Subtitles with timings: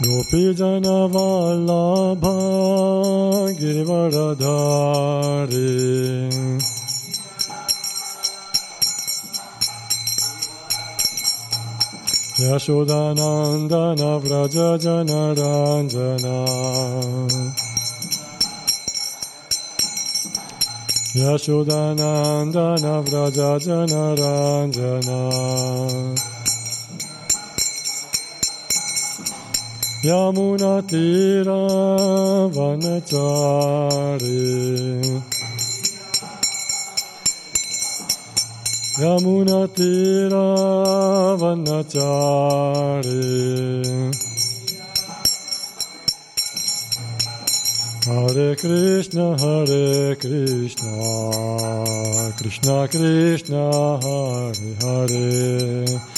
[0.00, 2.30] Gopi Jana Vallabha
[3.58, 4.78] Girvaradari.
[12.38, 16.36] Yashodanandana Vraja Janaranjana
[21.18, 25.18] Yashodanandana Vraja Janaranjana
[30.00, 31.66] Yamuna Tira
[32.54, 33.98] Vanachari
[39.00, 40.54] Yamuna Tira
[41.36, 43.22] Vanachari
[48.06, 50.92] Hare Krishna Hare Krishna.
[52.38, 56.17] Krishna Krishna Hare Hare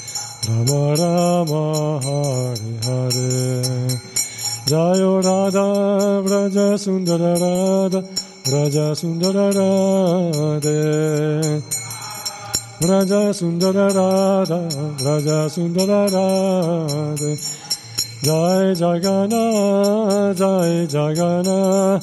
[0.47, 3.61] Rama Rama Hare Hare.
[4.65, 8.01] Jayo Radha Vraja Sundara Radha
[8.45, 11.61] Vraja Sundara Radha
[12.79, 17.35] Vraja Sundara Radha Vraja Sundara Radha
[18.23, 19.43] Jai Jagana
[20.33, 21.99] Jai Jagana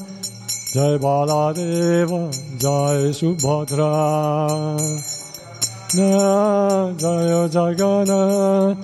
[0.75, 3.91] Jai Baladeva Jai Subhadra
[5.95, 8.77] Na Jai Jagana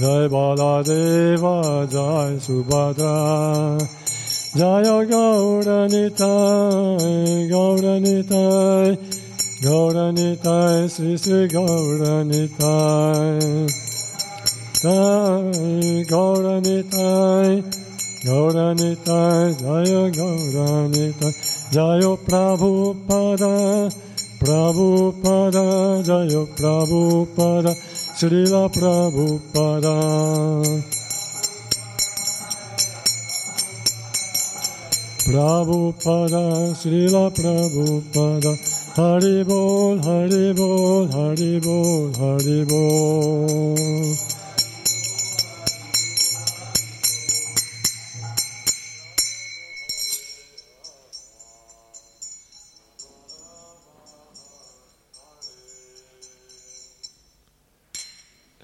[0.00, 3.78] Jai Baladeva Jai Subhadra
[4.58, 6.18] Jaya Gauranitai
[7.48, 8.98] Gauranitai
[9.62, 12.58] Gauranitai Sri Sri Gauranitai
[14.82, 15.54] Tai
[16.10, 17.62] Gauranitai
[18.26, 21.32] Gauranitai Jaya Gauranitai
[21.70, 22.12] Jaya
[24.40, 27.76] Prabhupada Jaya Prabhupada
[28.16, 29.94] Srila Prabhupada.
[35.28, 38.56] Prabhupada Srila Prabhupada
[38.96, 44.39] Hari Bol Hari Bol Hari Bol Hari Bol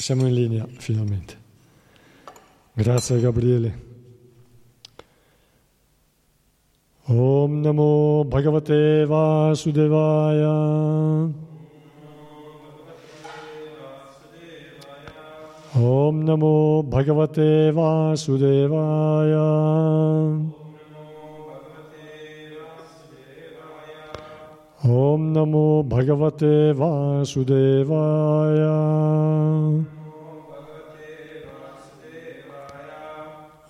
[0.06, 1.36] Siamo in linea finalmente.
[2.74, 3.78] Grazie Gabriele.
[7.06, 10.48] Om Namo Bhagavate Vasudevaya.
[15.72, 19.42] Om Namo Bhagavate Vasudevaya.
[24.82, 27.24] Om Namo Bhagavate Vasudevaya.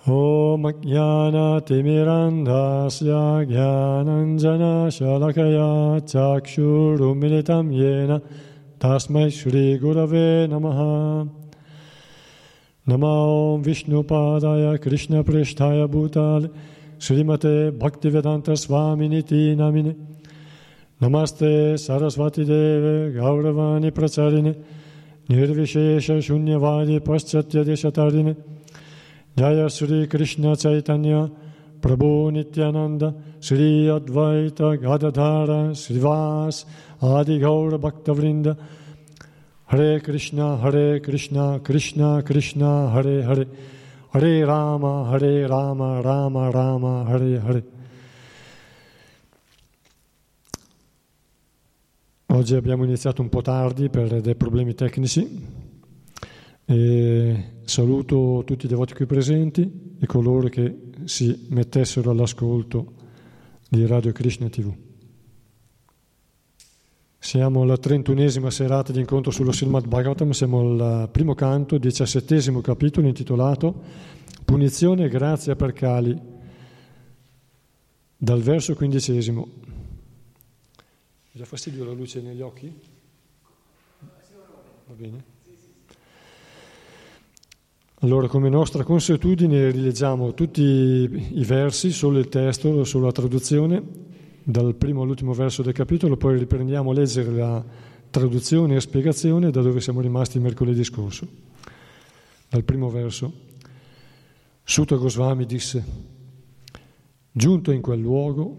[0.07, 1.79] ॐ ज्ञानातिमिरन्धस्य
[3.49, 4.51] ज्ञानञ्जनशलकया
[6.11, 8.11] चक्षुरुमिलितं येन
[8.83, 10.79] तस्मै श्रीगुरवे नमः
[12.85, 13.11] नमो
[13.67, 16.43] विष्णुपादाय कृष्णपृष्ठाय भूताल
[17.05, 19.93] श्रीमते भक्तिवेदान्तस्वामिनिति नामिनि
[21.01, 21.53] नमस्ते
[21.85, 24.51] सरस्वतीदेवे गौरवाणि प्रचारिणि
[25.31, 28.33] निर्विशेषशून्यवादि पश्चात्यदिशतारिणि
[29.37, 31.29] Jaya Sri Krishna Chaitanya
[31.79, 36.65] Prabhu Nityananda Sri Advaita Gadadhara Srivas
[36.99, 38.57] Adi Gaura Bhaktavrinda
[39.67, 43.45] Hare Krishna Hare Krishna Krishna Krishna Hare Hare.
[44.11, 47.63] Hare Rama Hare Rama Rama Rama Hare Hare.
[52.25, 55.66] Oggi abbiamo iniziato un po' tardi per dei problemi tecnici
[56.69, 62.93] e saluto tutti i devoti qui presenti e coloro che si mettessero all'ascolto
[63.69, 64.75] di Radio Krishna TV.
[67.17, 73.07] Siamo alla trentunesima serata di incontro sullo Srimad Bhagavatam, siamo al primo canto, diciassettesimo capitolo
[73.07, 73.83] intitolato
[74.43, 76.21] Punizione e grazia per Kali,
[78.17, 79.47] dal verso quindicesimo.
[81.31, 82.73] Mi dà fastidio la luce negli occhi?
[83.99, 85.35] Va bene.
[88.01, 93.81] Allora, come nostra consuetudine, rileggiamo tutti i versi, solo il testo, solo la traduzione,
[94.43, 97.65] dal primo all'ultimo verso del capitolo, poi riprendiamo a leggere la
[98.11, 101.27] traduzione e spiegazione da dove siamo rimasti mercoledì scorso.
[102.47, 103.33] Dal primo verso,
[104.61, 105.83] Sutta Goswami disse,
[107.31, 108.57] giunto in quel luogo,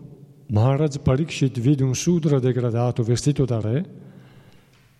[0.48, 4.07] Maharaj Parikshit vide un sudra degradato vestito da re,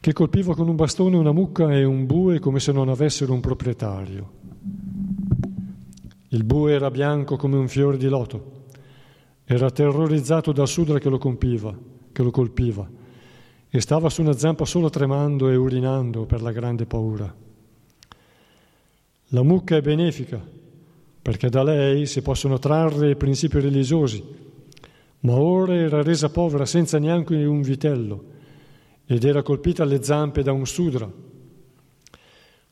[0.01, 3.41] che colpiva con un bastone una mucca e un bue come se non avessero un
[3.41, 4.31] proprietario.
[6.29, 8.67] Il bue era bianco come un fiore di loto,
[9.45, 11.77] era terrorizzato dal sudra che lo colpiva,
[12.13, 12.89] che lo colpiva
[13.71, 17.35] e stava su una zampa solo tremando e urinando per la grande paura.
[19.29, 20.41] La mucca è benefica,
[21.21, 24.25] perché da lei si possono trarre i principi religiosi,
[25.21, 28.37] ma ora era resa povera senza neanche un vitello
[29.11, 31.11] ed era colpita alle zampe da un sudra.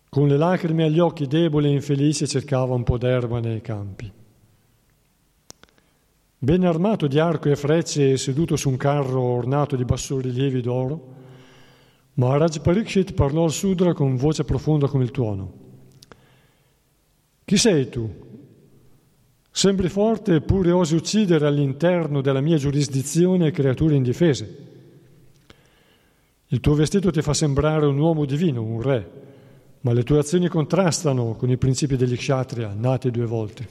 [0.08, 4.12] Con le lacrime agli occhi debole e infelice cercava un po' d'erba nei campi.
[6.38, 11.14] Ben armato di arco e frecce e seduto su un carro ornato di bassorilievi d'oro,
[12.12, 15.52] Maharaj Parikshit parlò al Sudra con voce profonda come il tuono.
[17.46, 18.24] Chi sei tu?
[19.50, 24.75] Sembri forte eppure osi uccidere all'interno della mia giurisdizione creature indifese.
[26.48, 29.10] Il tuo vestito ti fa sembrare un uomo divino, un re,
[29.81, 33.69] ma le tue azioni contrastano con i principi degli kshatriya, nati due volte.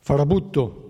[0.00, 0.84] Farabutto,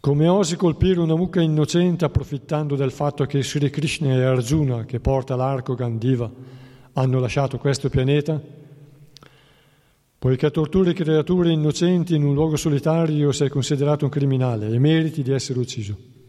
[0.00, 5.00] come osi colpire una mucca innocente approfittando del fatto che Sri Krishna e Arjuna, che
[5.00, 6.30] porta l'arco Gandiva,
[6.94, 8.40] hanno lasciato questo pianeta?
[10.18, 15.32] Poiché torturi creature innocenti in un luogo solitario sei considerato un criminale e meriti di
[15.32, 16.19] essere ucciso.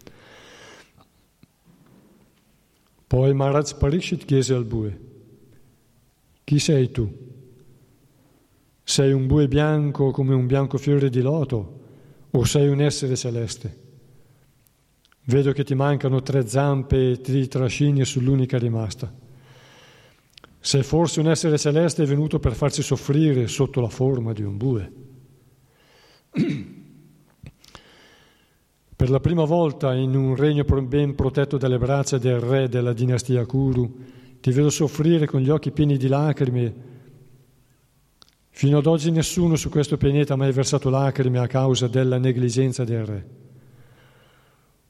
[3.11, 4.99] Poi Maharaj Parikshit chiese al bue,
[6.45, 7.13] chi sei tu?
[8.81, 11.79] Sei un bue bianco come un bianco fiore di loto
[12.31, 13.79] o sei un essere celeste?
[15.25, 19.13] Vedo che ti mancano tre zampe e ti trascini sull'unica rimasta.
[20.61, 24.93] Sei forse un essere celeste venuto per farci soffrire sotto la forma di un bue.
[29.01, 33.47] Per la prima volta in un regno ben protetto dalle braccia del re della dinastia
[33.47, 33.97] Kuru,
[34.39, 36.75] ti vedo soffrire con gli occhi pieni di lacrime.
[38.51, 42.83] Fino ad oggi nessuno su questo pianeta ha mai versato lacrime a causa della negligenza
[42.83, 43.27] del re.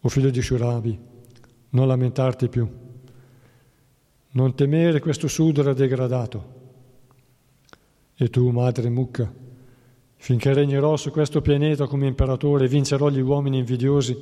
[0.01, 0.99] O figlio di Shurabi,
[1.69, 2.69] non lamentarti più,
[4.31, 6.53] non temere questo sudra degradato.
[8.17, 9.33] E tu, madre Mucca,
[10.23, 14.15] Finché regnerò su questo pianeta come imperatore e vincerò gli uomini invidiosi,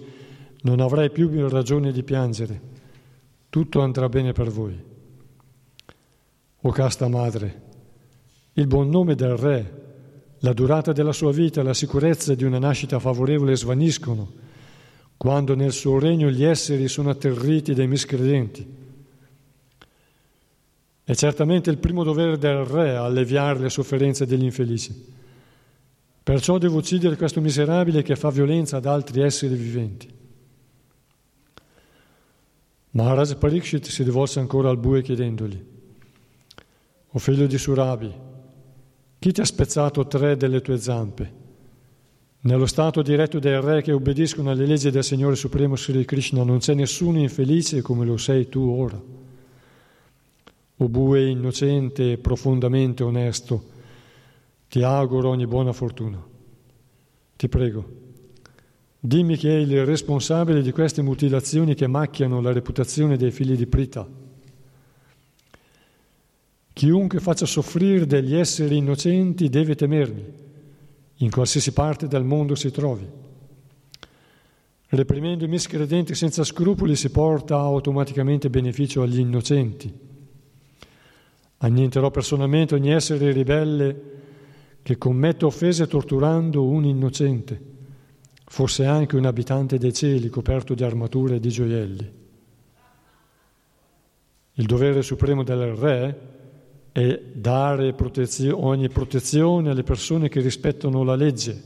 [0.61, 2.61] non avrai più ragione di piangere.
[3.49, 4.81] Tutto andrà bene per voi.
[6.61, 7.61] O casta madre,
[8.53, 9.73] il buon nome del re
[10.39, 14.31] la durata della sua vita e la sicurezza di una nascita favorevole svaniscono
[15.17, 18.65] quando nel suo regno gli esseri sono atterriti dai miscredenti.
[21.03, 25.17] È certamente il primo dovere del re alleviare le sofferenze degli infelici.
[26.29, 30.07] Perciò devo uccidere questo miserabile che fa violenza ad altri esseri viventi.
[32.91, 35.59] Maharaj Parikshit si rivolse ancora al bue chiedendogli,
[37.13, 38.13] O figlio di Surabi,
[39.17, 41.33] chi ti ha spezzato tre delle tue zampe?
[42.41, 46.59] Nello stato diretto dei re che obbediscono alle leggi del Signore Supremo Sri Krishna non
[46.59, 49.01] c'è nessuno infelice come lo sei tu ora.
[50.77, 53.77] O bue innocente e profondamente onesto,
[54.69, 56.25] ti auguro ogni buona fortuna.
[57.35, 57.99] Ti prego,
[59.01, 63.65] Dimmi chi è il responsabile di queste mutilazioni che macchiano la reputazione dei figli di
[63.65, 64.05] Prita.
[66.73, 70.25] Chiunque faccia soffrire degli esseri innocenti deve temermi,
[71.15, 73.07] in qualsiasi parte del mondo si trovi.
[74.89, 79.97] Reprimendo i miscredenti senza scrupoli si porta automaticamente beneficio agli innocenti.
[81.59, 84.18] Annienterò personalmente ogni essere ribelle
[84.89, 87.61] che commette offese torturando un innocente
[88.43, 92.11] fosse anche un abitante dei cieli coperto di armature e di gioielli.
[94.53, 96.19] Il dovere supremo del re
[96.91, 101.63] è dare protezio- ogni protezione alle persone che rispettano la legge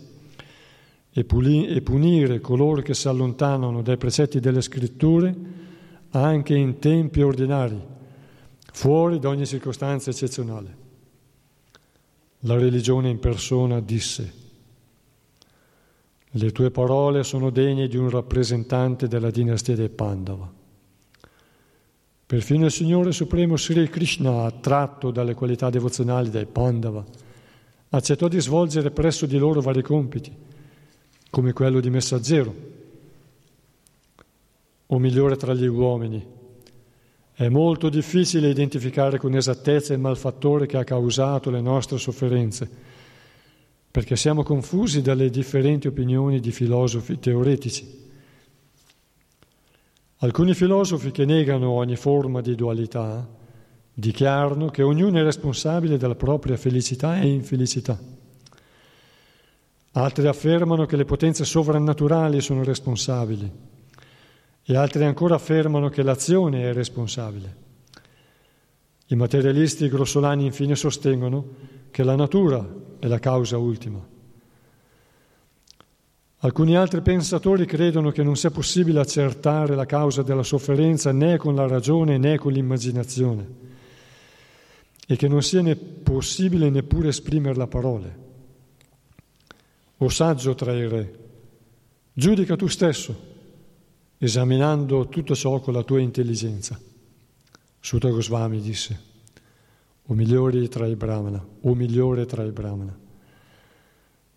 [1.10, 5.34] e, puli- e punire coloro che si allontanano dai precetti delle scritture
[6.10, 7.82] anche in tempi ordinari,
[8.74, 10.82] fuori da ogni circostanza eccezionale.
[12.46, 14.42] La religione in persona disse
[16.36, 20.52] le tue parole sono degne di un rappresentante della dinastia dei Pandava.
[22.26, 27.06] Perfino il Signore Supremo Sri Krishna, attratto dalle qualità devozionali dei Pandava,
[27.90, 30.36] accettò di svolgere presso di loro vari compiti,
[31.30, 32.56] come quello di messaggero,
[34.88, 36.26] o migliore tra gli uomini.
[37.36, 42.92] È molto difficile identificare con esattezza il malfattore che ha causato le nostre sofferenze
[43.94, 48.02] perché siamo confusi dalle differenti opinioni di filosofi teoretici.
[50.18, 53.28] Alcuni filosofi che negano ogni forma di dualità
[53.94, 58.00] dichiarano che ognuno è responsabile della propria felicità e infelicità.
[59.92, 63.52] Altri affermano che le potenze sovrannaturali sono responsabili
[64.66, 67.62] e altri ancora affermano che l'azione è responsabile.
[69.08, 72.66] I materialisti grossolani infine sostengono che la natura
[73.00, 74.12] è la causa ultima.
[76.38, 81.56] Alcuni altri pensatori credono che non sia possibile accertare la causa della sofferenza né con
[81.56, 83.72] la ragione né con l'immaginazione
[85.06, 88.18] e che non sia ne possibile neppure esprimerla a parole.
[89.98, 91.20] O saggio tra i re,
[92.14, 93.32] giudica tu stesso,
[94.24, 96.80] esaminando tutto ciò con la tua intelligenza.
[97.80, 99.12] Sutta Goswami disse
[100.08, 102.98] o migliori tra i brahmana, o migliore tra i brahmana.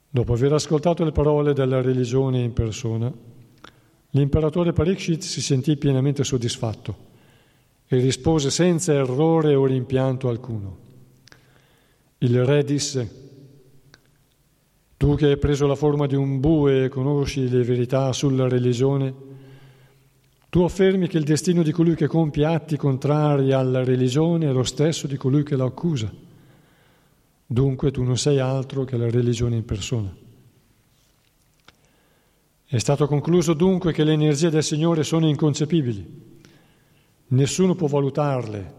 [0.09, 3.13] Dopo aver ascoltato le parole della religione in persona,
[4.11, 7.05] l'imperatore Parikshit si sentì pienamente soddisfatto
[7.87, 10.79] e rispose senza errore o rimpianto alcuno.
[12.19, 13.25] Il re disse,
[14.97, 19.35] tu che hai preso la forma di un bue e conosci le verità sulla religione,
[20.49, 24.63] tu affermi che il destino di colui che compie atti contrari alla religione è lo
[24.63, 26.11] stesso di colui che la accusa.
[27.47, 30.15] Dunque tu non sei altro che la religione in persona.
[32.69, 36.25] È stato concluso dunque che le energie del Signore sono inconcepibili.
[37.29, 38.75] Nessuno può valutarle,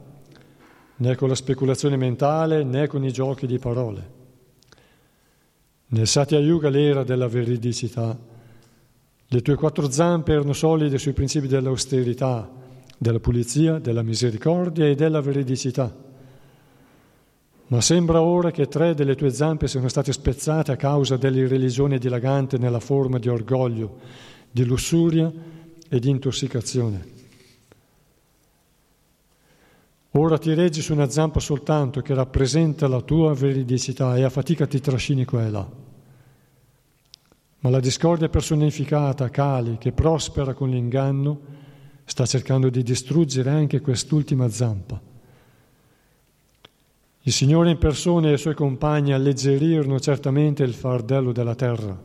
[0.97, 4.15] né con la speculazione mentale né con i giochi di parole.
[5.87, 8.17] Nel Satya Yuga l'era della veridicità
[9.29, 12.49] le tue quattro zampe erano solide sui principi dell'austerità,
[12.97, 15.93] della pulizia, della misericordia e della veridicità.
[17.69, 22.57] Ma sembra ora che tre delle tue zampe siano state spezzate a causa dell'irreligione dilagante
[22.57, 23.99] nella forma di orgoglio,
[24.49, 25.29] di lussuria
[25.89, 27.15] e di intossicazione.
[30.11, 34.65] Ora ti reggi su una zampa soltanto che rappresenta la tua veridicità e a fatica
[34.65, 35.86] ti trascini qua e là.
[37.67, 41.37] Ma la discordia personificata, Kali, che prospera con l'inganno,
[42.05, 44.97] sta cercando di distruggere anche quest'ultima zampa.
[47.23, 52.01] Il Signore in persona e i suoi compagni alleggerirono certamente il fardello della terra.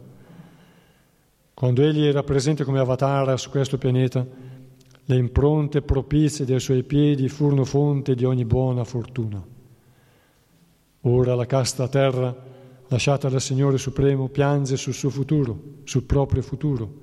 [1.55, 4.27] Quando egli era presente come avatara su questo pianeta,
[5.05, 9.41] le impronte propizie dei suoi piedi furono fonte di ogni buona fortuna.
[11.03, 12.51] Ora la casta terra
[12.93, 17.01] lasciata dal Signore Supremo, piange sul suo futuro, sul proprio futuro,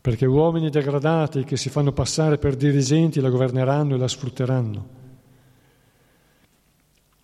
[0.00, 4.98] perché uomini degradati che si fanno passare per dirigenti la governeranno e la sfrutteranno.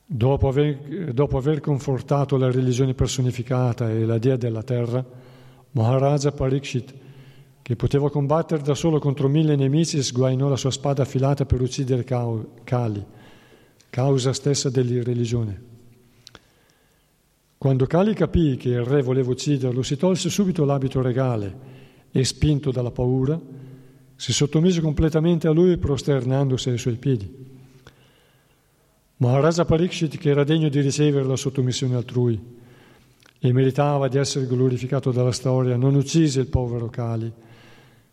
[0.08, 5.04] Dopo aver, dopo aver confortato la religione personificata e la Dea della terra,
[5.72, 6.94] Maharaja Parikshit,
[7.60, 12.04] che poteva combattere da solo contro mille nemici, sguainò la sua spada affilata per uccidere
[12.04, 13.04] Kali,
[13.90, 15.74] causa stessa dell'irreligione.
[17.66, 21.52] Quando Kali capì che il re voleva ucciderlo, si tolse subito l'abito regale
[22.12, 23.36] e, spinto dalla paura,
[24.14, 27.28] si sottomise completamente a lui prosternandosi ai suoi piedi.
[29.16, 32.40] Maharaja Parikshit, che era degno di ricevere la sottomissione altrui
[33.36, 37.32] e meritava di essere glorificato dalla storia, non uccise il povero Kali,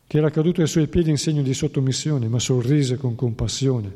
[0.07, 3.95] che era caduto ai suoi piedi in segno di sottomissione, ma sorrise con compassione,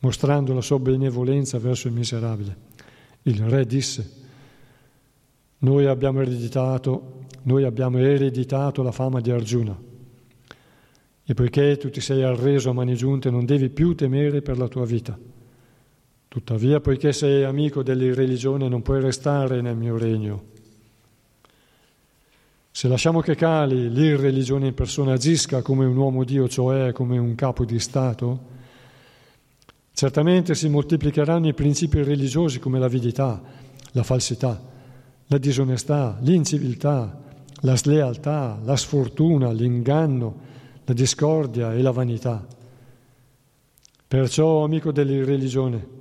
[0.00, 2.56] mostrando la sua benevolenza verso il miserabile.
[3.22, 4.18] Il re disse,
[5.60, 9.78] noi abbiamo ereditato, noi abbiamo ereditato la fama di Arjuna.
[11.24, 14.68] E poiché tu ti sei arreso a mani giunte, non devi più temere per la
[14.68, 15.18] tua vita.
[16.28, 20.42] Tuttavia, poiché sei amico dell'irreligione, non puoi restare nel mio regno.
[22.70, 27.34] Se lasciamo che Kali, l'irreligione in persona, agisca come un uomo Dio, cioè come un
[27.34, 28.40] capo di Stato,
[29.92, 33.42] certamente si moltiplicheranno i principi religiosi come l'avidità,
[33.92, 34.69] la falsità,
[35.30, 37.22] la disonestà, l'inciviltà,
[37.60, 40.40] la slealtà, la sfortuna, l'inganno,
[40.84, 42.44] la discordia e la vanità.
[44.08, 45.98] Perciò, amico dell'irreligione,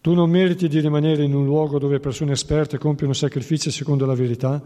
[0.00, 4.14] tu non meriti di rimanere in un luogo dove persone esperte compiono sacrifici secondo la
[4.14, 4.62] verità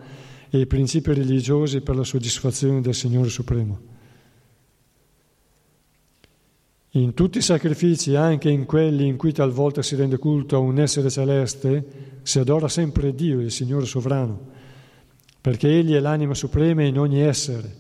[0.50, 3.80] e i principi religiosi per la soddisfazione del Signore Supremo.
[6.94, 10.78] In tutti i sacrifici, anche in quelli in cui talvolta si rende culto a un
[10.78, 14.38] essere celeste, si adora sempre Dio, il Signore sovrano,
[15.40, 17.76] perché Egli è l'anima suprema in ogni essere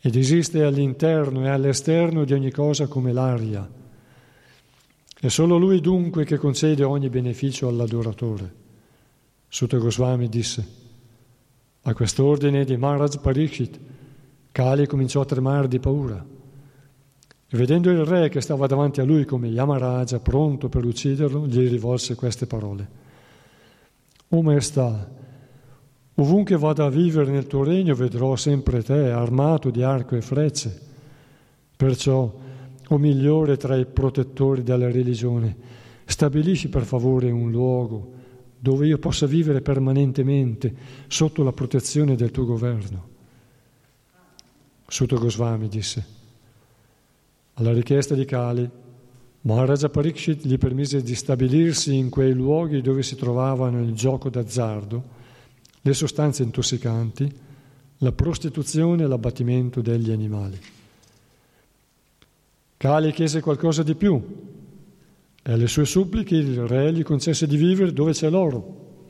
[0.00, 3.68] ed esiste all'interno e all'esterno di ogni cosa come l'aria.
[5.18, 8.62] È solo Lui dunque che concede ogni beneficio all'adoratore.
[9.48, 10.82] Sutta Goswami disse,
[11.86, 13.78] a quest'ordine di Maharaj Parikshit,
[14.52, 16.24] Kali cominciò a tremare di paura.
[17.48, 21.68] E vedendo il re che stava davanti a lui come Yamaraja, pronto per ucciderlo, gli
[21.68, 23.02] rivolse queste parole.
[24.34, 25.08] O Maestà,
[26.16, 30.80] ovunque vada a vivere nel tuo regno vedrò sempre te armato di arco e frecce.
[31.76, 32.34] Perciò,
[32.88, 35.56] o migliore tra i protettori della religione,
[36.04, 38.12] stabilisci per favore un luogo
[38.58, 40.74] dove io possa vivere permanentemente
[41.06, 43.08] sotto la protezione del tuo governo.
[44.84, 46.04] Sutta Goswami disse,
[47.54, 48.68] alla richiesta di Kali,
[49.46, 55.04] Maharaja Parikshit gli permise di stabilirsi in quei luoghi dove si trovavano il gioco d'azzardo,
[55.82, 57.30] le sostanze intossicanti,
[57.98, 60.58] la prostituzione e l'abbattimento degli animali.
[62.78, 64.18] Kali chiese qualcosa di più
[65.42, 69.02] e alle sue suppliche il re gli concesse di vivere dove c'è l'oro,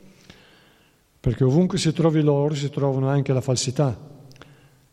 [1.21, 3.97] perché ovunque si trovi l'oro si trovano anche la falsità,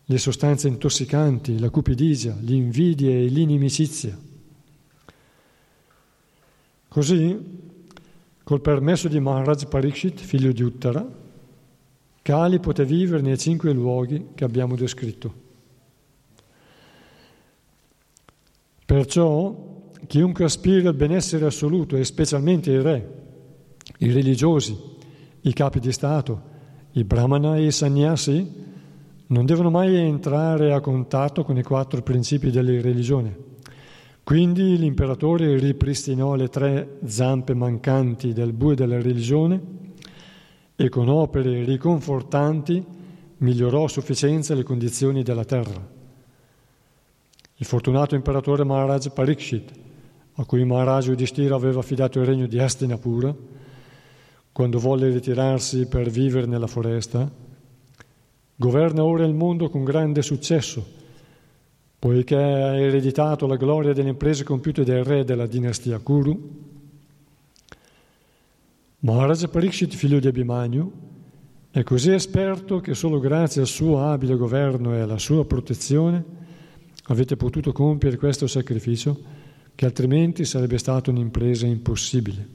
[0.05, 4.31] le sostanze intossicanti, la cupidigia, l'invidia e l'inimicizia.
[6.93, 7.35] Così,
[8.43, 11.03] col permesso di Maharaj Parikshit, figlio di Uttara,
[12.21, 15.33] Kali poté vivere nei cinque luoghi che abbiamo descritto.
[18.85, 23.23] Perciò chiunque aspira al benessere assoluto, e specialmente i re,
[23.97, 24.77] i religiosi,
[25.41, 26.41] i capi di Stato,
[26.91, 28.47] i brahmana e i sannyasi,
[29.25, 33.51] non devono mai entrare a contatto con i quattro principi della religione
[34.23, 39.61] quindi l'imperatore ripristinò le tre zampe mancanti del bue della religione
[40.77, 42.85] e con opere riconfortanti
[43.39, 45.85] migliorò a sufficienza le condizioni della terra.
[47.55, 49.71] Il fortunato imperatore Maharaj Parikshit,
[50.35, 53.35] a cui Maharaj Udishtira aveva affidato il regno di Hastinapura,
[54.53, 57.29] quando volle ritirarsi per vivere nella foresta,
[58.55, 61.01] governa ora il mondo con grande successo
[62.03, 66.37] poiché ha ereditato la gloria delle imprese compiute dai re della dinastia Kuru,
[68.99, 70.91] Maharaj Parikshit, figlio di Abhimanyu,
[71.71, 76.21] è così esperto che solo grazie al suo abile governo e alla sua protezione
[77.03, 79.17] avete potuto compiere questo sacrificio
[79.73, 82.47] che altrimenti sarebbe stata un'impresa impossibile.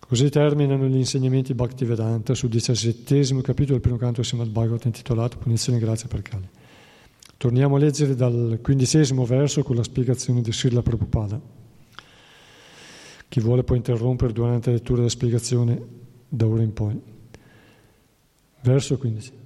[0.00, 5.78] Così terminano gli insegnamenti Bhaktivedanta sul diciassettesimo capitolo del primo canto Srimad Bhagavatam intitolato Punizione
[5.78, 6.48] e grazia per Kali.
[7.44, 11.38] Torniamo a leggere dal quindicesimo verso con la spiegazione di Srila Prabhupada.
[13.28, 15.78] Chi vuole può interrompere durante la lettura e la spiegazione
[16.26, 16.98] da ora in poi.
[18.62, 19.43] Verso 15.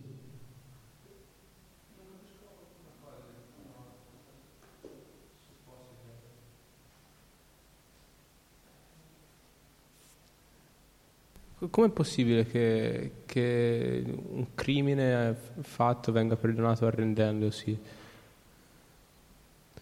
[11.71, 17.79] Com'è possibile che, che, un crimine fatto venga perdonato arrendendosi?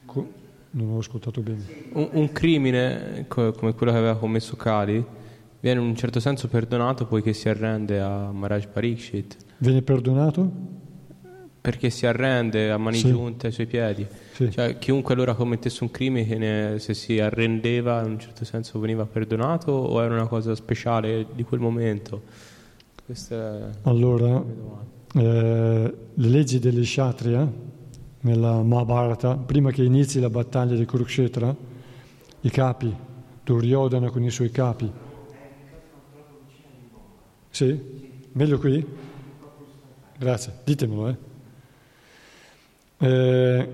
[0.07, 0.33] Co-
[0.71, 1.65] non ho ascoltato bene.
[1.93, 5.05] Un, un crimine co- come quello che aveva commesso Kali
[5.61, 9.37] viene in un certo senso perdonato poiché si arrende a Maharaj Parikshit.
[9.59, 10.51] Viene perdonato?
[11.71, 13.09] Perché si arrende a mani sì.
[13.09, 14.07] giunte ai suoi piedi.
[14.35, 14.53] Sì.
[14.53, 19.73] Cioè, chiunque allora commettesse un crimine, se si arrendeva in un certo senso veniva perdonato
[19.73, 22.23] o era una cosa speciale di quel momento?
[23.05, 24.41] Questa allora,
[25.15, 27.53] eh, le leggi delle Kshatriya,
[28.21, 31.53] nella Mahabharata, prima che inizi la battaglia di Kurukshetra,
[32.43, 32.95] i capi,
[33.43, 34.89] Duryodhana con i suoi capi.
[37.51, 37.81] Sì?
[38.31, 38.87] Meglio qui?
[40.17, 41.09] Grazie, ditemelo.
[41.09, 41.26] Eh.
[42.99, 43.69] Eh,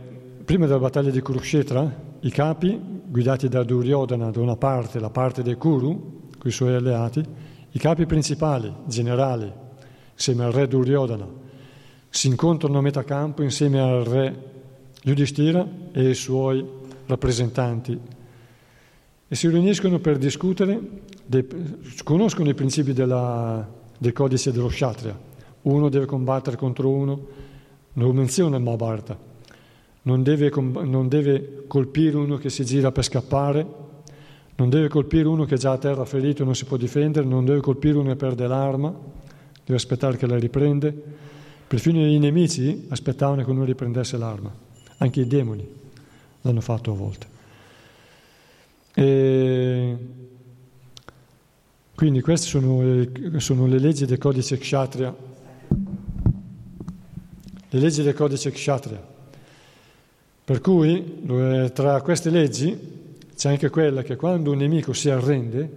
[0.44, 5.42] prima della battaglia di Kurukshetra, i capi, guidati da Duryodhana da una parte, la parte
[5.42, 7.24] dei Kuru, con i suoi alleati,
[7.70, 9.50] i capi principali, generali,
[10.12, 11.26] insieme al re Duryodhana,
[12.08, 14.50] si incontrano a metà campo insieme al re
[15.02, 16.64] Yudhishthira e ai suoi
[17.06, 17.98] rappresentanti
[19.28, 20.78] e si riuniscono per discutere,
[21.24, 21.46] dei,
[22.04, 25.18] conoscono i principi della, del codice dello Kshatriya.
[25.62, 27.26] Uno deve combattere contro uno,
[27.94, 29.30] lo menziona Mahabharata
[30.02, 33.66] non deve, non deve colpire uno che si gira per scappare,
[34.56, 37.26] non deve colpire uno che è già a terra ferito e non si può difendere,
[37.26, 41.20] non deve colpire uno che perde l'arma, deve aspettare che la riprende.
[41.66, 44.52] Perfino i nemici aspettavano che uno riprendesse l'arma,
[44.98, 45.66] anche i demoni
[46.42, 47.26] l'hanno fatto a volte.
[48.94, 49.96] E
[51.94, 53.06] quindi queste sono,
[53.38, 55.30] sono le leggi del codice Kshatriya.
[57.74, 59.02] Le leggi del codice Kshatriya.
[60.44, 61.22] Per cui
[61.72, 62.78] tra queste leggi
[63.34, 65.76] c'è anche quella che quando un nemico si arrende,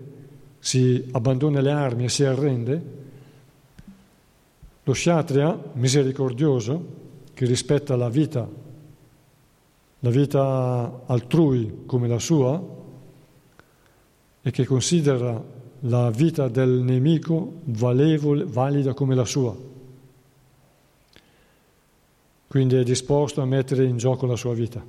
[0.59, 2.81] si abbandona le armi e si arrende,
[4.83, 6.85] lo Kshatriya, misericordioso,
[7.33, 8.45] che rispetta la vita,
[9.99, 12.61] la vita altrui come la sua
[14.41, 15.41] e che considera
[15.79, 19.73] la vita del nemico valevole, valida come la sua
[22.55, 24.81] quindi è disposto a mettere in gioco la sua vita,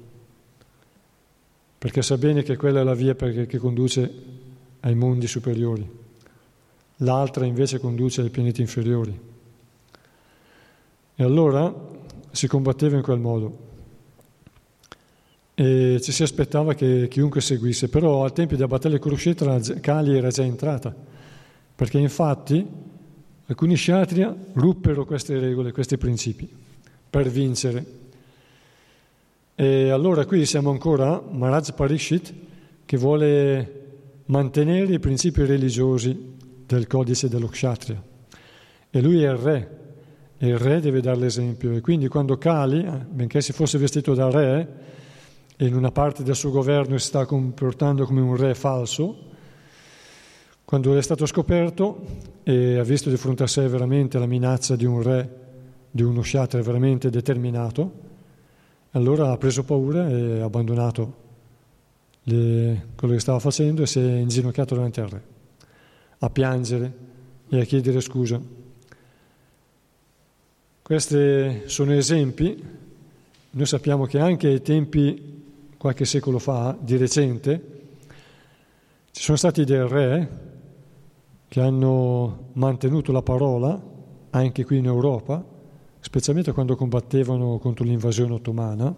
[1.78, 4.08] perché sa bene che quella è la via che conduce
[4.78, 5.84] ai mondi superiori,
[6.98, 9.20] l'altra invece conduce ai pianeti inferiori.
[11.16, 11.74] E allora
[12.30, 13.58] si combatteva in quel modo.
[15.54, 20.30] E ci si aspettava che chiunque seguisse, però al tempo della battaglia Kurukshetra Kali era
[20.30, 20.94] già entrata,
[21.74, 22.64] perché infatti
[23.46, 26.64] alcuni Kshatriya ruppero queste regole, questi principi
[27.16, 27.84] per vincere.
[29.54, 32.34] E allora qui siamo ancora Maharaj Parishit
[32.84, 33.84] che vuole
[34.26, 36.34] mantenere i principi religiosi
[36.66, 38.02] del codice dello Kshatriya.
[38.90, 39.70] E lui è il re,
[40.36, 41.72] e il re deve dare l'esempio.
[41.72, 44.68] E quindi quando Kali, eh, benché si fosse vestito da re,
[45.56, 49.16] e in una parte del suo governo si sta comportando come un re falso,
[50.66, 52.04] quando è stato scoperto
[52.42, 55.44] e ha visto di fronte a sé veramente la minaccia di un re
[55.96, 58.04] di uno sciatere veramente determinato,
[58.90, 61.24] allora ha preso paura e ha abbandonato
[62.24, 65.22] le, quello che stava facendo e si è inginocchiato davanti al re,
[66.18, 66.92] a piangere
[67.48, 68.38] e a chiedere scusa.
[70.82, 72.62] Questi sono esempi,
[73.50, 75.34] noi sappiamo che anche ai tempi,
[75.78, 77.74] qualche secolo fa, di recente,
[79.12, 80.28] ci sono stati dei re
[81.48, 83.80] che hanno mantenuto la parola,
[84.30, 85.54] anche qui in Europa,
[86.06, 88.94] specialmente quando combattevano contro l'invasione ottomana,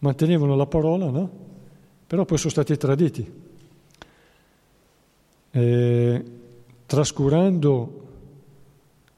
[0.00, 1.30] mantenevano la parola, no?
[2.06, 3.32] però poi sono stati traditi.
[5.52, 6.24] E,
[6.84, 8.04] trascurando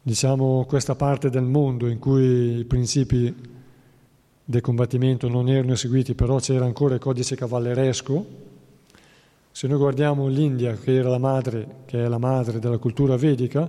[0.00, 3.34] diciamo, questa parte del mondo in cui i principi
[4.44, 8.26] del combattimento non erano eseguiti, però c'era ancora il codice cavalleresco,
[9.50, 13.68] se noi guardiamo l'India, che era la madre, che è la madre della cultura vedica,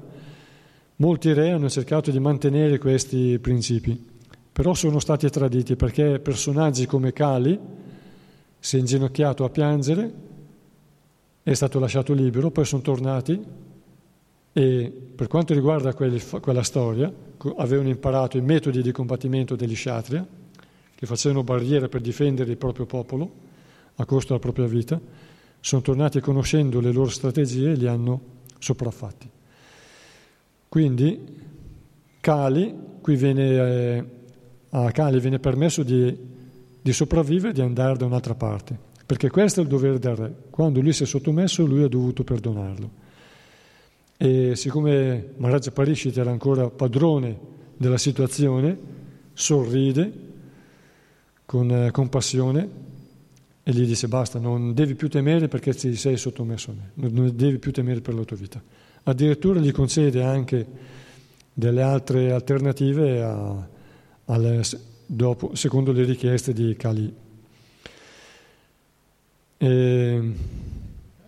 [1.01, 4.05] Molti re hanno cercato di mantenere questi principi,
[4.51, 7.57] però sono stati traditi perché personaggi come Kali
[8.59, 10.13] si è inginocchiato a piangere,
[11.41, 13.41] è stato lasciato libero, poi sono tornati
[14.51, 17.09] e per quanto riguarda quella storia
[17.55, 20.27] avevano imparato i metodi di combattimento degli Kshatriya,
[20.95, 23.31] che facevano barriere per difendere il proprio popolo
[23.95, 24.99] a costo della propria vita,
[25.61, 28.21] sono tornati conoscendo le loro strategie e li hanno
[28.59, 29.37] sopraffatti.
[30.69, 31.19] Quindi
[32.21, 34.05] Kali, qui viene, eh,
[34.69, 36.15] a Kali viene permesso di,
[36.79, 40.35] di sopravvivere e di andare da un'altra parte, perché questo è il dovere del re.
[40.51, 43.07] Quando lui si è sottomesso, lui ha dovuto perdonarlo.
[44.15, 47.37] E siccome Maharaja Parishit era ancora padrone
[47.75, 48.77] della situazione,
[49.33, 50.11] sorride
[51.45, 52.69] con eh, compassione
[53.63, 57.31] e gli dice basta, non devi più temere perché ti sei sottomesso a me, non
[57.35, 58.61] devi più temere per la tua vita.
[59.03, 60.65] Addirittura gli concede anche
[61.53, 63.67] delle altre alternative a,
[64.25, 64.61] alle,
[65.05, 67.13] dopo, secondo le richieste di Kali.
[69.57, 70.33] E...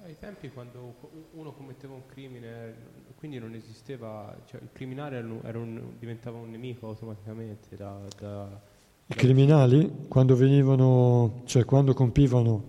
[0.05, 0.95] Ai tempi quando
[1.33, 2.73] uno commetteva un crimine,
[3.17, 7.75] quindi non esisteva, cioè il criminale era un, diventava un nemico automaticamente.
[7.75, 8.61] Da, da,
[9.07, 12.63] I criminali quando venivano, cioè quando compivano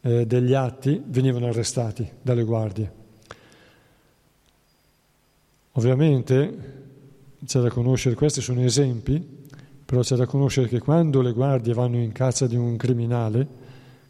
[0.00, 2.97] eh, degli atti, venivano arrestati dalle guardie.
[5.78, 6.76] Ovviamente
[7.44, 9.46] c'è da conoscere, questi sono esempi,
[9.84, 13.46] però c'è da conoscere che quando le guardie vanno in caccia di un criminale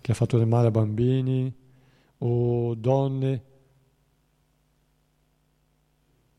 [0.00, 1.54] che ha fatto del male a bambini
[2.20, 3.42] o donne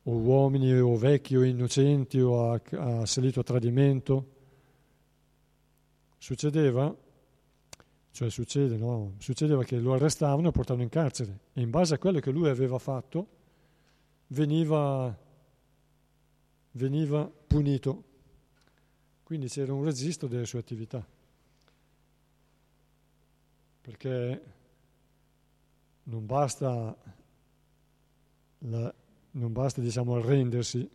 [0.02, 4.26] o uomini o vecchi o innocenti o ha, ha salito a tradimento,
[6.18, 6.92] succedeva,
[8.10, 9.13] cioè succede, no?
[9.20, 12.50] Succedeva che lo arrestavano e portavano in carcere e in base a quello che lui
[12.50, 13.38] aveva fatto
[14.30, 15.18] veniva,
[16.72, 18.04] veniva punito.
[19.24, 21.06] Quindi c'era un registro delle sue attività.
[23.82, 24.44] Perché
[26.04, 26.96] non basta,
[28.60, 28.94] la,
[29.32, 30.89] non basta diciamo, arrendersi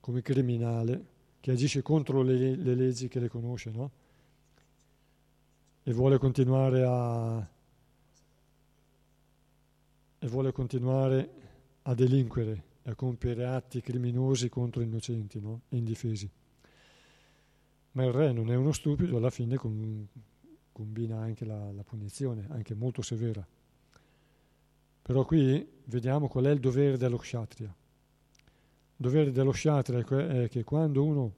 [0.00, 3.90] come criminale che agisce contro le, le leggi che le conosce, no?
[5.82, 7.48] E vuole continuare a
[10.20, 11.47] e vuole continuare
[11.88, 15.62] a delinquere e a compiere atti criminosi contro innocenti no?
[15.68, 16.30] e indifesi.
[17.92, 20.06] Ma il re non è uno stupido, alla fine com-
[20.70, 23.46] combina anche la, la punizione, anche molto severa.
[25.02, 27.68] Però qui vediamo qual è il dovere dello kshatriya.
[27.68, 31.34] Il dovere dello kshatriya è che quando uno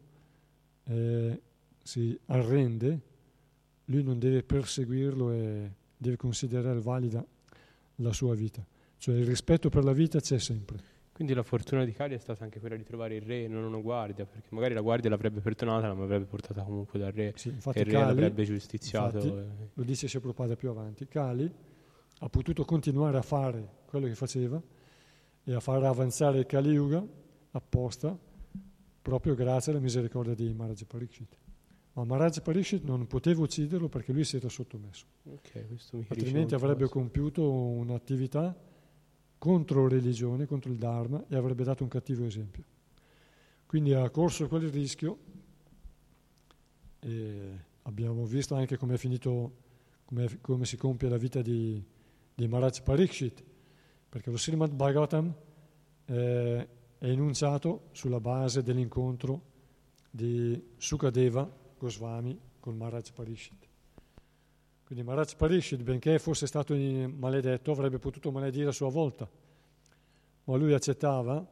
[0.84, 1.40] eh,
[1.80, 3.00] si arrende,
[3.84, 7.24] lui non deve perseguirlo e deve considerare valida
[7.96, 8.66] la sua vita.
[9.00, 10.78] Cioè il rispetto per la vita c'è sempre.
[11.10, 13.78] Quindi la fortuna di Cali è stata anche quella di trovare il re, non una
[13.78, 17.52] guardia, perché magari la guardia l'avrebbe perdonata, ma l'avrebbe portata comunque dal re, sì, e
[17.80, 19.16] il re Cali, l'avrebbe giustiziato.
[19.16, 21.50] Infatti, lo dice Prabhupada più avanti, Cali
[22.18, 24.62] ha potuto continuare a fare quello che faceva
[25.44, 27.02] e a far avanzare il Kali Yuga
[27.52, 28.18] apposta
[29.00, 31.36] proprio grazie alla misericordia di Maharaj Pariksit.
[31.94, 35.06] Ma Maharaj Pariksit non poteva ucciderlo perché lui si era sottomesso.
[35.24, 35.66] Okay,
[36.08, 38.68] Altrimenti avrebbe compiuto un'attività
[39.40, 42.62] contro religione, contro il Dharma e avrebbe dato un cattivo esempio.
[43.64, 45.18] Quindi ha corso quel rischio
[46.98, 49.52] e abbiamo visto anche come è finito,
[50.04, 51.82] come, come si compie la vita di,
[52.34, 53.42] di Maharaj Pariksit,
[54.10, 55.34] perché lo Srimad Bhagavatam
[56.04, 59.40] eh, è enunciato sulla base dell'incontro
[60.10, 63.69] di Sukadeva Goswami con Maharaj Pariksit.
[64.90, 69.30] Quindi Maharaj Parishit, benché fosse stato maledetto, avrebbe potuto maledire a sua volta,
[70.42, 71.48] ma lui accettava,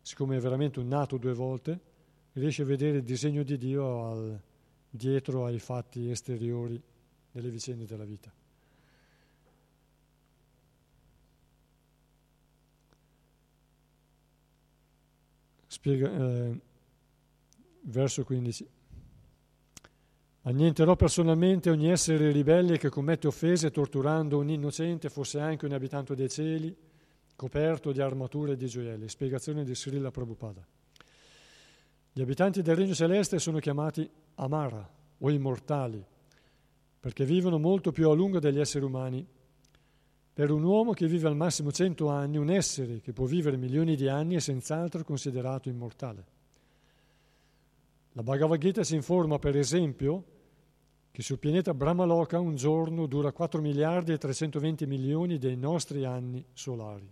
[0.00, 1.80] siccome è veramente un nato due volte,
[2.34, 4.40] riesce a vedere il disegno di Dio al,
[4.88, 6.80] dietro ai fatti esteriori
[7.32, 8.32] delle vicende della vita.
[15.66, 16.60] Spiega, eh,
[17.80, 18.74] verso 15.
[20.46, 26.14] Annienterò personalmente ogni essere ribelle che commette offese torturando un innocente, fosse anche un abitante
[26.14, 26.74] dei cieli,
[27.34, 29.08] coperto di armature e di gioielli.
[29.08, 30.64] Spiegazione di Srila Prabhupada.
[32.12, 36.00] Gli abitanti del regno celeste sono chiamati Amara o immortali,
[37.00, 39.26] perché vivono molto più a lungo degli esseri umani.
[40.32, 43.96] Per un uomo che vive al massimo cento anni, un essere che può vivere milioni
[43.96, 46.24] di anni è senz'altro considerato immortale.
[48.12, 50.34] La Bhagavad Gita si informa, per esempio,
[51.16, 56.44] che sul pianeta Brahmaloka un giorno dura 4 miliardi e 320 milioni dei nostri anni
[56.52, 57.10] solari.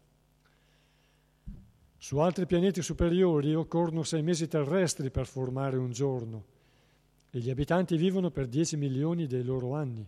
[1.96, 6.44] Su altri pianeti superiori occorrono sei mesi terrestri per formare un giorno
[7.30, 10.06] e gli abitanti vivono per 10 milioni dei loro anni.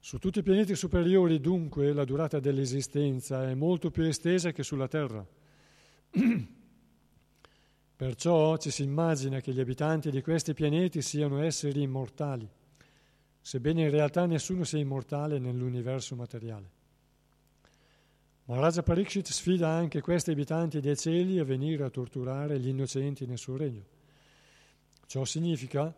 [0.00, 4.88] Su tutti i pianeti superiori dunque la durata dell'esistenza è molto più estesa che sulla
[4.88, 5.24] Terra.
[7.98, 12.48] Perciò ci si immagina che gli abitanti di questi pianeti siano esseri immortali,
[13.40, 16.70] sebbene in realtà nessuno sia immortale nell'universo materiale.
[18.44, 23.36] Maharaja Parikshit sfida anche questi abitanti dei cieli a venire a torturare gli innocenti nel
[23.36, 23.82] suo regno.
[25.06, 25.92] Ciò significa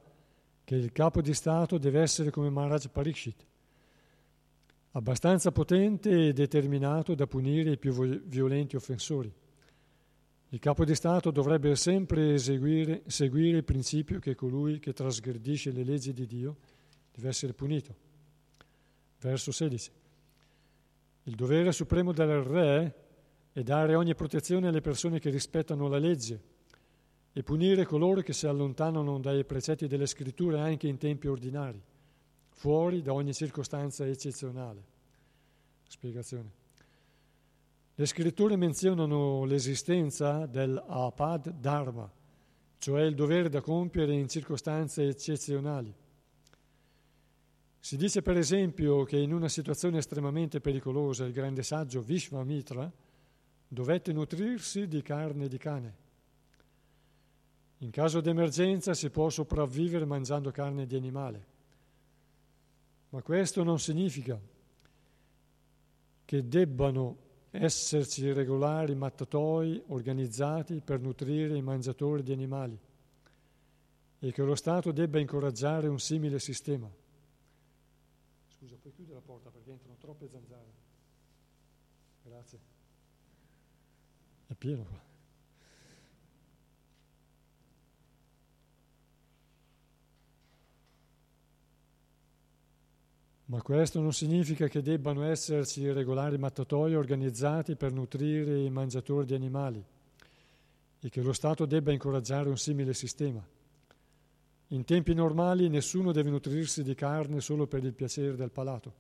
[0.65, 3.45] che il capo di Stato deve essere come Maharaja Parikshit,
[4.93, 7.93] abbastanza potente e determinato da punire i più
[8.25, 9.31] violenti offensori.
[10.53, 15.85] Il capo di Stato dovrebbe sempre eseguire, seguire il principio che colui che trasgredisce le
[15.85, 16.57] leggi di Dio
[17.15, 17.95] deve essere punito.
[19.21, 19.91] Verso 16.
[21.25, 22.95] Il dovere supremo del re
[23.53, 26.41] è dare ogni protezione alle persone che rispettano la legge
[27.33, 31.81] e punire coloro che si allontanano dai precetti delle scritture anche in tempi ordinari,
[32.49, 34.83] fuori da ogni circostanza eccezionale.
[35.87, 36.60] Spiegazione.
[38.01, 42.11] Le scritture menzionano l'esistenza dell'apad dharma,
[42.79, 45.95] cioè il dovere da compiere in circostanze eccezionali.
[47.79, 52.91] Si dice per esempio che in una situazione estremamente pericolosa il grande saggio Vishvamitra
[53.69, 55.97] dovette nutrirsi di carne di cane.
[57.81, 61.47] In caso di emergenza si può sopravvivere mangiando carne di animale,
[63.11, 64.41] ma questo non significa
[66.25, 72.79] che debbano esserci regolari mattatoi organizzati per nutrire i mangiatori di animali
[74.21, 76.89] e che lo Stato debba incoraggiare un simile sistema.
[78.49, 80.73] Scusa, puoi chiudere la porta perché entrano troppe zanzare.
[82.23, 82.59] Grazie.
[84.47, 85.10] È pieno qua.
[93.51, 99.35] Ma questo non significa che debbano esserci regolari mattatoi organizzati per nutrire i mangiatori di
[99.35, 99.85] animali
[101.01, 103.45] e che lo Stato debba incoraggiare un simile sistema.
[104.69, 108.95] In tempi normali nessuno deve nutrirsi di carne solo per il piacere del palato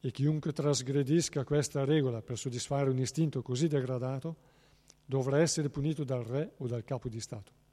[0.00, 4.36] e chiunque trasgredisca questa regola per soddisfare un istinto così degradato
[5.04, 7.63] dovrà essere punito dal re o dal capo di Stato.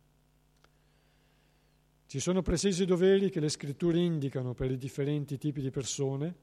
[2.12, 6.36] Ci sono precisi doveri che le scritture indicano per i differenti tipi di persone,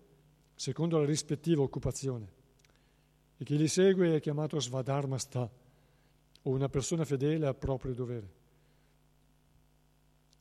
[0.54, 2.32] secondo la rispettiva occupazione,
[3.36, 5.42] e chi li segue è chiamato Svadharmasta,
[6.44, 8.32] o una persona fedele al proprio dovere.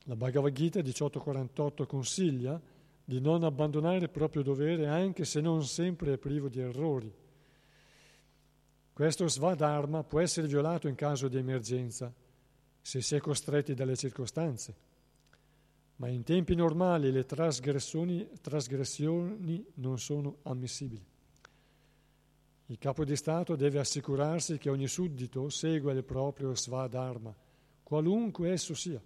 [0.04, 2.58] La Bhagavad Gita 1848 consiglia
[3.04, 7.12] di non abbandonare il proprio dovere anche se non sempre è privo di errori.
[8.94, 12.10] Questo Svadharma può essere violato in caso di emergenza,
[12.80, 14.86] se si è costretti dalle circostanze
[15.98, 21.04] ma in tempi normali le trasgressioni, trasgressioni non sono ammissibili.
[22.66, 27.34] Il capo di Stato deve assicurarsi che ogni suddito segua il proprio svadharma,
[27.82, 29.00] qualunque esso sia,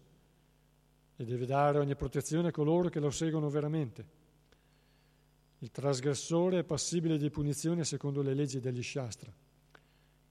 [1.16, 4.20] e deve dare ogni protezione a coloro che lo seguono veramente.
[5.60, 9.32] Il trasgressore è passibile di punizione secondo le leggi degli Shastra.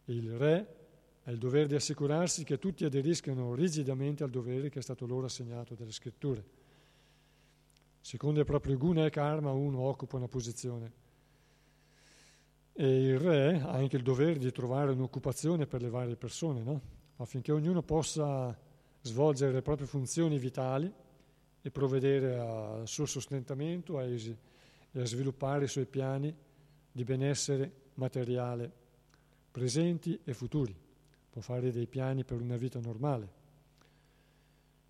[0.05, 0.80] Il re
[1.23, 5.27] ha il dovere di assicurarsi che tutti aderiscano rigidamente al dovere che è stato loro
[5.27, 6.43] assegnato dalle scritture.
[7.99, 10.99] Secondo il proprio guna e karma uno occupa una posizione
[12.73, 16.81] e il re ha anche il dovere di trovare un'occupazione per le varie persone, no?
[17.17, 18.57] affinché ognuno possa
[19.01, 20.91] svolgere le proprie funzioni vitali
[21.61, 24.37] e provvedere al suo sostentamento e
[24.93, 26.35] a sviluppare i suoi piani
[26.91, 28.71] di benessere materiale
[29.51, 30.89] presenti e futuri
[31.31, 33.39] può fare dei piani per una vita normale.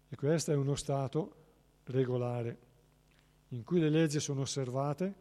[0.10, 1.36] E questo è uno Stato
[1.86, 2.58] regolare,
[3.50, 5.16] in cui le leggi sono osservate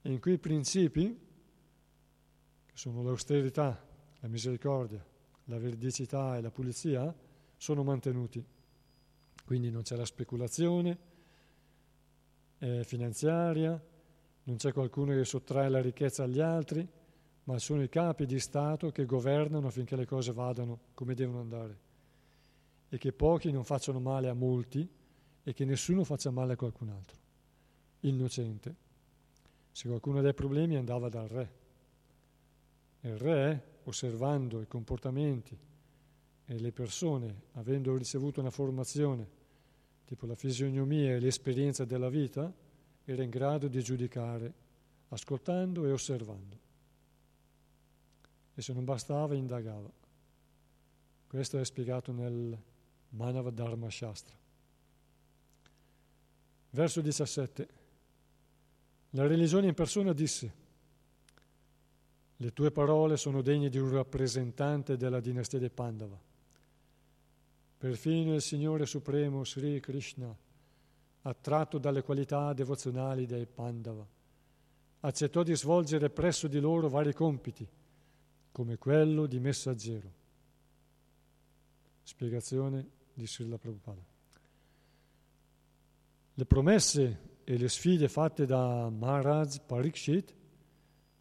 [0.00, 1.20] e in cui i principi,
[2.64, 3.78] che sono l'austerità,
[4.20, 5.04] la misericordia,
[5.44, 7.14] la veridicità e la pulizia,
[7.58, 8.42] sono mantenuti.
[9.44, 10.98] Quindi non c'è la speculazione
[12.58, 13.78] eh, finanziaria,
[14.44, 16.88] non c'è qualcuno che sottrae la ricchezza agli altri,
[17.44, 21.78] ma sono i capi di Stato che governano affinché le cose vadano come devono andare
[22.88, 24.88] e che pochi non facciano male a molti
[25.42, 27.18] e che nessuno faccia male a qualcun altro.
[28.00, 28.74] Innocente.
[29.72, 31.52] Se qualcuno ha dei problemi andava dal re.
[33.00, 35.58] Il re, osservando i comportamenti
[36.46, 39.28] e le persone, avendo ricevuto una formazione,
[40.04, 42.50] tipo la fisionomia e l'esperienza della vita,
[43.04, 44.52] era in grado di giudicare,
[45.08, 46.63] ascoltando e osservando
[48.54, 49.90] e se non bastava indagava.
[51.26, 52.56] Questo è spiegato nel
[53.10, 54.36] Manava Dharma Shastra.
[56.70, 57.68] Verso 17.
[59.10, 60.62] La religione in persona disse,
[62.36, 66.18] le tue parole sono degne di un rappresentante della dinastia dei Pandava.
[67.78, 70.36] Perfino il Signore Supremo Sri Krishna
[71.22, 74.06] attratto dalle qualità devozionali dei Pandava,
[75.00, 77.66] accettò di svolgere presso di loro vari compiti,
[78.54, 80.12] come quello di messaggero.
[82.04, 84.04] Spiegazione di Srila Prabhupada.
[86.34, 90.34] Le promesse e le sfide fatte da Maharaj Parikshit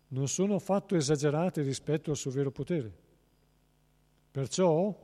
[0.10, 2.96] non sono affatto esagerate rispetto al suo vero potere.
[4.30, 4.96] Perciò,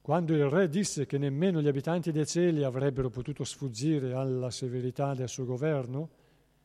[0.00, 5.12] quando il re disse che nemmeno gli abitanti dei cieli avrebbero potuto sfuggire alla severità
[5.12, 6.08] del suo governo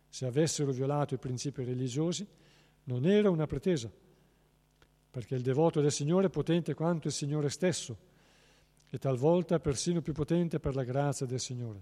[0.08, 2.26] se avessero violato i principi religiosi,
[2.86, 3.92] non era una pretesa,
[5.16, 7.96] perché il devoto del Signore è potente quanto il Signore stesso
[8.90, 11.82] e talvolta persino più potente per la grazia del Signore.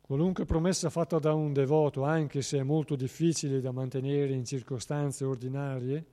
[0.00, 5.24] Qualunque promessa fatta da un devoto, anche se è molto difficile da mantenere in circostanze
[5.24, 6.06] ordinarie,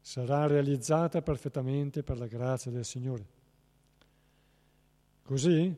[0.00, 3.26] sarà realizzata perfettamente per la grazia del Signore.
[5.24, 5.74] Così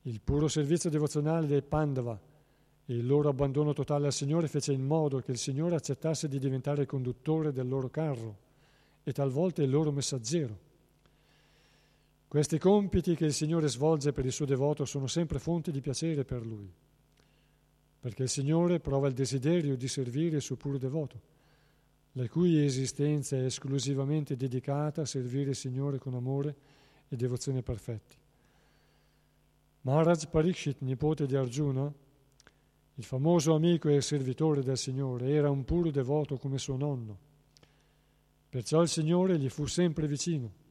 [0.00, 2.18] il puro servizio devozionale dei Pandava
[2.86, 6.82] il loro abbandono totale al Signore fece in modo che il Signore accettasse di diventare
[6.82, 8.36] il conduttore del loro carro
[9.02, 10.64] e talvolta il loro messaggero.
[12.28, 16.24] Questi compiti che il Signore svolge per il suo devoto sono sempre fonte di piacere
[16.24, 16.70] per lui,
[18.00, 21.20] perché il Signore prova il desiderio di servire il suo puro devoto,
[22.12, 26.54] la cui esistenza è esclusivamente dedicata a servire il Signore con amore
[27.08, 28.16] e devozione perfetti.
[29.82, 31.92] Maharaj Parikshit, nipote di Arjuna,
[32.96, 37.18] il famoso amico e servitore del Signore, era un puro devoto come suo nonno.
[38.48, 40.64] Perciò il Signore gli fu sempre vicino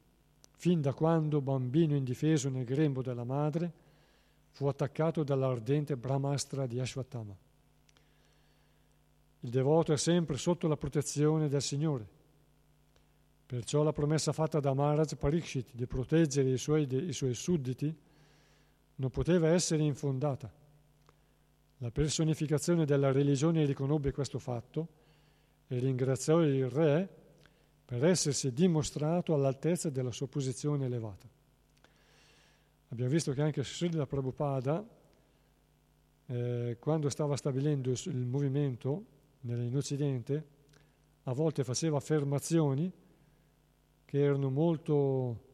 [0.56, 3.72] fin da quando, bambino indifeso nel grembo della madre,
[4.50, 7.36] fu attaccato dall'ardente Brahmastra di Ashwatthama.
[9.40, 12.14] Il devoto è sempre sotto la protezione del Signore.
[13.44, 17.94] Perciò la promessa fatta da Maharaj Parikshit di proteggere i suoi, i suoi sudditi
[18.96, 20.50] non poteva essere infondata.
[21.80, 24.88] La personificazione della religione riconobbe questo fatto
[25.66, 27.06] e ringraziò il re
[27.84, 31.28] per essersi dimostrato all'altezza della sua posizione elevata.
[32.88, 34.88] Abbiamo visto che anche Srila Prabhupada,
[36.28, 39.04] eh, quando stava stabilendo il movimento
[39.42, 40.44] in Occidente,
[41.24, 42.90] a volte faceva affermazioni
[44.04, 45.44] che erano molto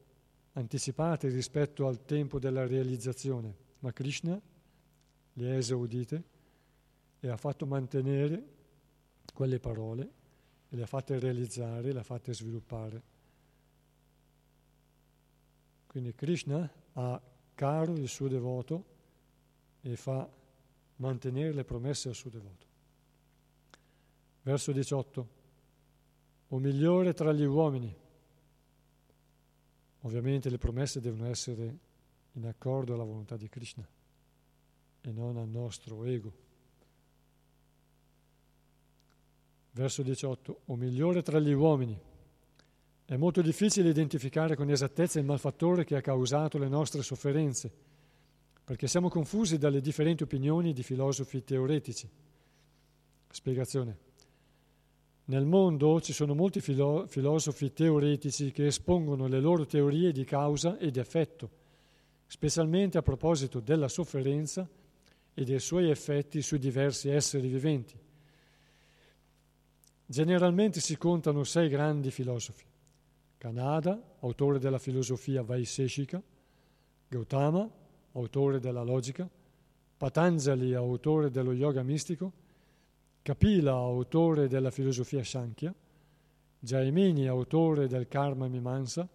[0.53, 4.41] anticipate rispetto al tempo della realizzazione, ma Krishna
[5.35, 6.23] le ha esaudite
[7.21, 8.51] e ha fatto mantenere
[9.33, 10.11] quelle parole
[10.69, 13.03] e le ha fatte realizzare, le ha fatte sviluppare.
[15.87, 17.23] Quindi Krishna ha
[17.55, 18.85] caro il suo devoto
[19.83, 20.29] e fa
[20.97, 22.67] mantenere le promesse al suo devoto.
[24.43, 25.41] Verso 18.
[26.49, 27.95] O migliore tra gli uomini.
[30.01, 31.79] Ovviamente le promesse devono essere
[32.33, 33.87] in accordo alla volontà di Krishna
[35.03, 36.33] e non al nostro ego.
[39.73, 40.61] Verso 18.
[40.67, 41.99] O migliore tra gli uomini.
[43.05, 47.71] È molto difficile identificare con esattezza il malfattore che ha causato le nostre sofferenze,
[48.65, 52.09] perché siamo confusi dalle differenti opinioni di filosofi teoretici.
[53.29, 54.11] Spiegazione.
[55.25, 60.79] Nel mondo ci sono molti filo- filosofi teoretici che espongono le loro teorie di causa
[60.79, 61.51] e di effetto,
[62.27, 64.69] specialmente a proposito della sofferenza
[65.35, 67.99] e dei suoi effetti sui diversi esseri viventi.
[70.05, 72.65] Generalmente si contano sei grandi filosofi.
[73.39, 76.23] Kanada, autore della filosofia Vaiseshika,
[77.09, 77.69] Gautama,
[78.13, 79.29] autore della logica,
[79.97, 82.33] Patanjali, autore dello yoga mistico,
[83.23, 85.75] Kapila, autore della filosofia Shankya,
[86.59, 89.09] Jaimini, autore del Karma Mimansa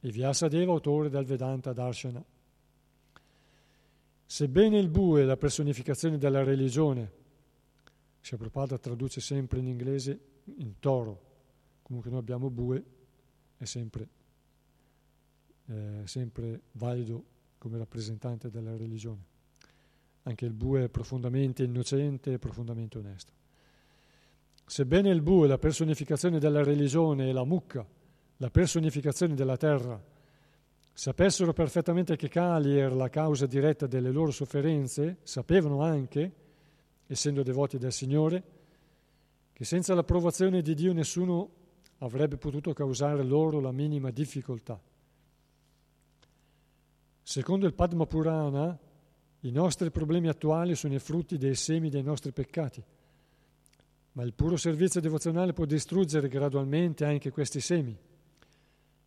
[0.00, 2.24] e Vyasadeva, autore del Vedanta Darshana.
[4.32, 7.12] Sebbene il bue è la personificazione della religione
[8.22, 10.18] Prabhupada traduce sempre in inglese
[10.56, 11.20] in toro,
[11.82, 12.82] comunque noi abbiamo bue,
[13.58, 14.08] è sempre,
[15.66, 17.22] eh, sempre valido
[17.58, 19.22] come rappresentante della religione.
[20.22, 23.34] Anche il bue è profondamente innocente e profondamente onesto.
[24.64, 27.86] Sebbene il bue, la personificazione della religione, e la mucca,
[28.38, 30.02] la personificazione della terra,
[30.92, 36.32] sapessero perfettamente che Kali era la causa diretta delle loro sofferenze, sapevano anche
[37.06, 38.42] essendo devoti del Signore,
[39.52, 41.50] che senza l'approvazione di Dio nessuno
[41.98, 44.80] avrebbe potuto causare loro la minima difficoltà.
[47.22, 48.78] Secondo il Padma Purana,
[49.40, 52.82] i nostri problemi attuali sono i frutti dei semi dei nostri peccati,
[54.12, 57.96] ma il puro servizio devozionale può distruggere gradualmente anche questi semi.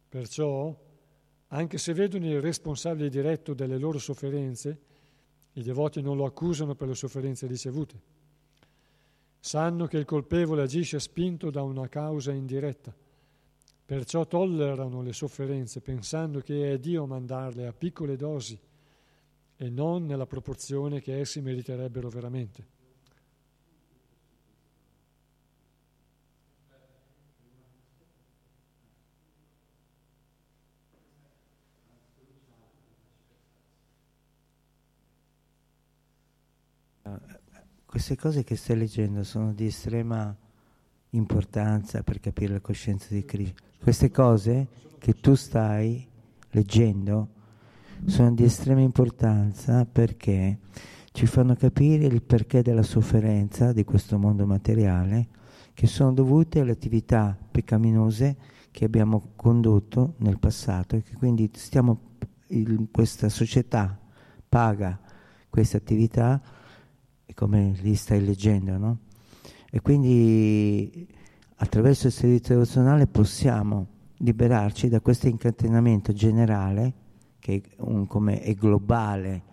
[0.08, 0.76] Perciò,
[1.56, 4.78] anche se vedono il responsabile diretto delle loro sofferenze,
[5.54, 8.02] I devoti non lo accusano per le sofferenze ricevute.
[9.40, 12.94] Sanno che il colpevole agisce spinto da una causa indiretta.
[13.86, 18.60] Perciò tollerano le sofferenze pensando che è Dio mandarle a piccole dosi
[19.56, 22.75] e non nella proporzione che essi meriterebbero veramente.
[37.96, 40.36] Queste cose che stai leggendo sono di estrema
[41.12, 43.54] importanza per capire la coscienza di Krishna.
[43.82, 44.68] Queste cose
[44.98, 46.06] che tu stai
[46.50, 47.30] leggendo
[48.06, 50.60] sono di estrema importanza perché
[51.14, 55.28] ci fanno capire il perché della sofferenza di questo mondo materiale
[55.74, 58.36] che sono dovute alle attività peccaminose
[58.72, 62.18] che abbiamo condotto nel passato e che quindi stiamo,
[62.48, 63.98] il, questa società
[64.50, 65.00] paga
[65.50, 66.42] queste attività
[67.36, 68.98] come li stai leggendo, no?
[69.70, 71.08] E quindi
[71.58, 76.94] attraverso il servizio devozionale possiamo liberarci da questo incatenamento generale
[77.40, 79.44] che è, un, come è globale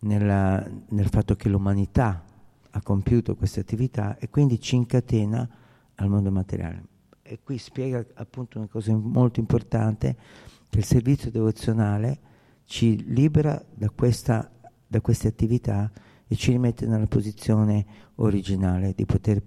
[0.00, 2.24] nella, nel fatto che l'umanità
[2.70, 5.48] ha compiuto queste attività e quindi ci incatena
[5.96, 6.84] al mondo materiale.
[7.22, 10.16] E qui spiega appunto una cosa molto importante,
[10.70, 12.20] che il servizio devozionale
[12.64, 14.50] ci libera da, questa,
[14.86, 15.90] da queste attività
[16.28, 17.84] e ci rimette nella posizione
[18.16, 19.42] originale di poter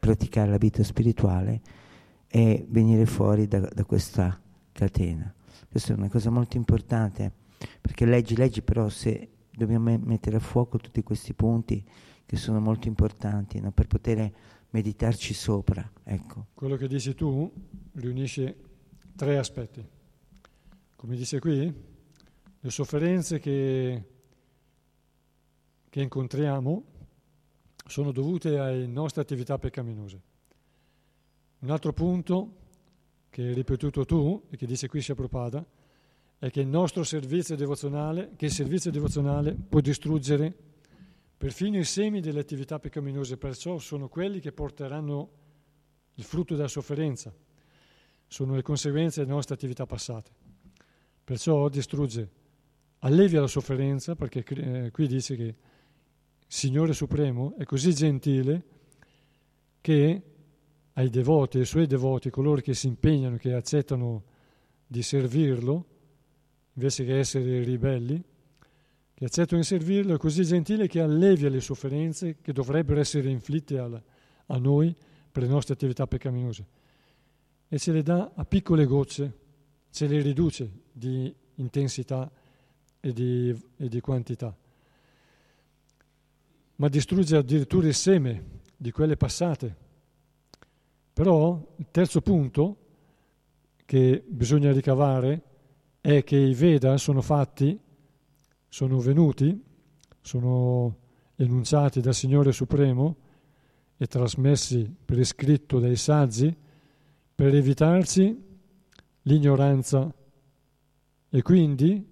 [0.00, 1.60] praticare la vita spirituale
[2.26, 4.40] e venire fuori da, da questa
[4.72, 5.32] catena.
[5.68, 7.32] Questa è una cosa molto importante,
[7.80, 11.84] perché leggi, leggi, però se dobbiamo mettere a fuoco tutti questi punti
[12.26, 13.70] che sono molto importanti no?
[13.70, 14.32] per poter
[14.70, 15.88] meditarci sopra.
[16.02, 16.46] Ecco.
[16.54, 17.50] Quello che dici tu
[17.92, 18.56] riunisce
[19.14, 19.86] tre aspetti.
[20.96, 21.72] Come dice qui,
[22.60, 24.13] le sofferenze che
[25.94, 26.82] che incontriamo
[27.86, 30.20] sono dovute alle nostre attività peccaminose.
[31.60, 32.56] Un altro punto
[33.30, 35.64] che hai ripetuto tu e che dice qui Prabhupada
[36.40, 40.52] è che il nostro servizio devozionale, che il servizio devozionale può distruggere
[41.36, 45.30] perfino i semi delle attività peccaminose, perciò sono quelli che porteranno
[46.14, 47.32] il frutto della sofferenza,
[48.26, 50.32] sono le conseguenze delle nostre attività passate.
[51.22, 52.28] Perciò distrugge,
[52.98, 55.54] allevia la sofferenza, perché eh, qui dice che
[56.54, 58.62] Signore Supremo è così gentile
[59.80, 60.22] che
[60.92, 64.22] ai devoti, ai suoi devoti, coloro che si impegnano, che accettano
[64.86, 65.84] di servirlo,
[66.74, 68.22] invece che essere ribelli,
[69.14, 73.76] che accettano di servirlo, è così gentile che allevia le sofferenze che dovrebbero essere inflitte
[73.80, 74.00] al,
[74.46, 74.94] a noi
[75.32, 76.66] per le nostre attività peccaminose
[77.66, 79.38] e ce le dà a piccole gocce,
[79.90, 82.30] ce le riduce di intensità
[83.00, 84.56] e di, e di quantità
[86.76, 89.76] ma distrugge addirittura il seme di quelle passate.
[91.12, 92.76] Però il terzo punto
[93.84, 95.42] che bisogna ricavare
[96.00, 97.78] è che i Veda sono fatti,
[98.68, 99.62] sono venuti,
[100.20, 100.96] sono
[101.36, 103.16] enunciati dal Signore Supremo
[103.96, 106.54] e trasmessi per iscritto dai saggi
[107.34, 108.42] per evitarci
[109.22, 110.12] l'ignoranza
[111.30, 112.04] e quindi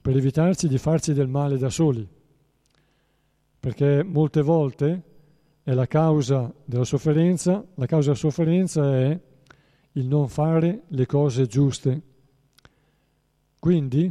[0.00, 2.06] per evitarci di farci del male da soli
[3.60, 5.02] perché molte volte
[5.62, 9.20] è la causa della sofferenza, la causa della sofferenza è
[9.92, 12.02] il non fare le cose giuste.
[13.58, 14.10] Quindi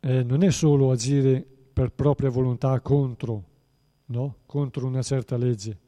[0.00, 3.44] eh, non è solo agire per propria volontà contro,
[4.06, 4.36] no?
[4.44, 5.78] contro una certa legge,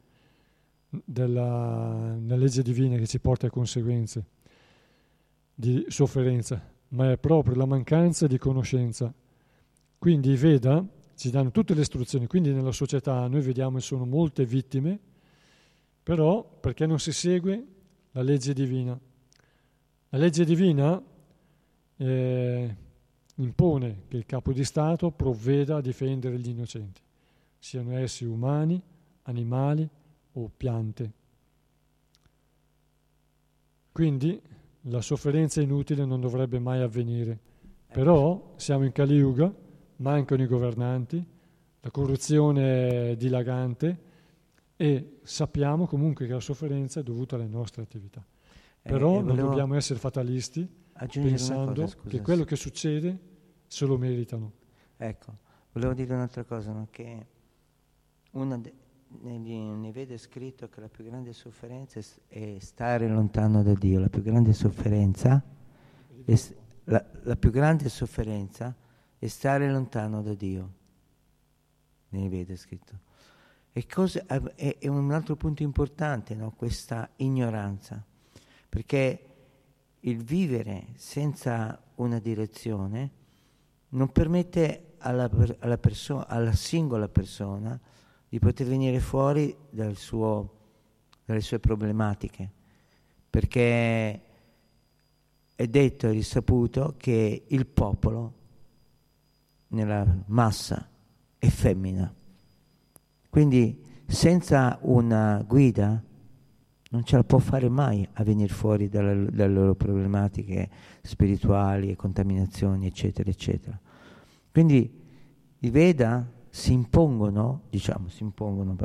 [0.88, 4.24] della, una legge divina che ci porta a conseguenze
[5.54, 9.12] di sofferenza, ma è proprio la mancanza di conoscenza.
[9.98, 10.84] Quindi Veda
[11.14, 14.98] ci danno tutte le istruzioni, quindi nella società noi vediamo che sono molte vittime,
[16.02, 17.66] però perché non si segue
[18.12, 18.98] la legge divina?
[20.08, 21.02] La legge divina
[21.96, 22.76] eh,
[23.36, 27.00] impone che il capo di Stato provveda a difendere gli innocenti,
[27.58, 28.80] siano essi umani,
[29.22, 29.88] animali
[30.32, 31.12] o piante.
[33.92, 34.40] Quindi
[34.86, 37.38] la sofferenza inutile non dovrebbe mai avvenire.
[37.92, 39.52] Però siamo in Kali Yuga
[39.96, 41.24] mancano i governanti,
[41.80, 44.10] la corruzione è dilagante
[44.76, 48.24] e sappiamo comunque che la sofferenza è dovuta alle nostre attività.
[48.82, 50.68] Eh, Però eh, non dobbiamo essere fatalisti
[51.12, 53.18] pensando cosa, che quello che succede
[53.66, 54.52] se lo meritano.
[54.96, 55.38] Ecco,
[55.72, 56.88] volevo dire un'altra cosa, no?
[56.90, 57.26] che
[58.30, 58.72] de,
[59.22, 64.00] negli, nei Veda è scritto che la più grande sofferenza è stare lontano da Dio,
[64.00, 65.42] la più grande sofferenza,
[66.24, 66.40] è,
[66.84, 68.74] la, la più grande sofferenza
[69.22, 70.72] e stare lontano da Dio.
[72.08, 72.98] Nei Veda è scritto.
[73.70, 76.50] E cosa, è, è, un altro punto importante, no?
[76.50, 78.04] questa ignoranza,
[78.68, 79.26] perché
[80.00, 83.10] il vivere senza una direzione
[83.90, 87.80] non permette alla, alla, perso- alla singola persona
[88.28, 90.54] di poter venire fuori dal suo,
[91.24, 92.50] dalle sue problematiche,
[93.30, 94.22] perché
[95.54, 98.40] è detto e risaputo che il popolo
[99.72, 100.88] nella massa
[101.38, 102.12] è femmina.
[103.28, 106.02] Quindi senza una guida
[106.90, 110.68] non ce la può fare mai a venire fuori dalle, dalle loro problematiche
[111.00, 113.78] spirituali e contaminazioni, eccetera, eccetera.
[114.50, 115.00] Quindi
[115.58, 118.76] i Veda si impongono, diciamo, si impongono,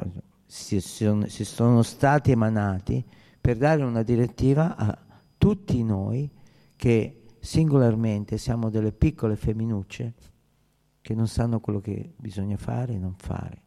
[0.45, 3.03] si sono, si sono stati emanati
[3.41, 4.97] per dare una direttiva a
[5.37, 6.29] tutti noi
[6.77, 10.13] che singolarmente siamo delle piccole femminucce
[11.07, 13.61] che non sanno quello che bisogna fare e non fare.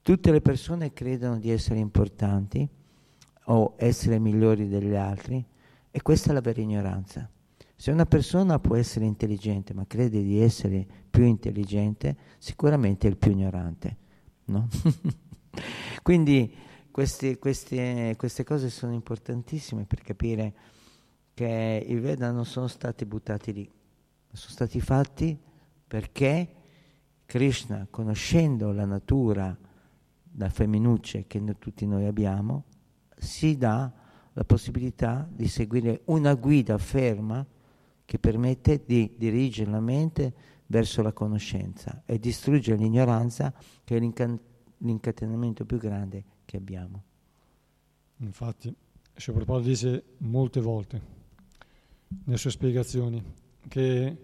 [0.00, 2.66] Tutte le persone credono di essere importanti
[3.48, 5.44] o essere migliori degli altri
[5.90, 7.28] e questa è la vera ignoranza.
[7.74, 13.18] Se una persona può essere intelligente ma crede di essere più intelligente, sicuramente è il
[13.18, 13.96] più ignorante.
[14.46, 14.66] No?
[16.02, 16.54] Quindi
[16.90, 20.54] questi, questi, queste cose sono importantissime per capire
[21.34, 23.70] che i Veda non sono stati buttati lì,
[24.32, 25.44] sono stati fatti
[25.86, 26.54] perché
[27.26, 29.56] Krishna, conoscendo la natura
[30.22, 32.64] da femminucce che tutti noi abbiamo,
[33.16, 33.92] si dà
[34.32, 37.44] la possibilità di seguire una guida ferma
[38.04, 40.34] che permette di dirigere la mente
[40.66, 44.38] verso la conoscenza e distruggere l'ignoranza che è l'incan-
[44.78, 47.02] l'incatenamento più grande che abbiamo.
[48.18, 48.74] Infatti,
[49.14, 51.00] Srila dice molte volte
[52.24, 53.22] nelle sue spiegazioni
[53.68, 54.16] che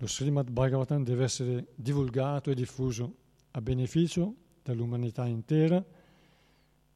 [0.00, 3.16] lo Srimad Bhagavatam deve essere divulgato e diffuso
[3.50, 5.84] a beneficio dell'umanità intera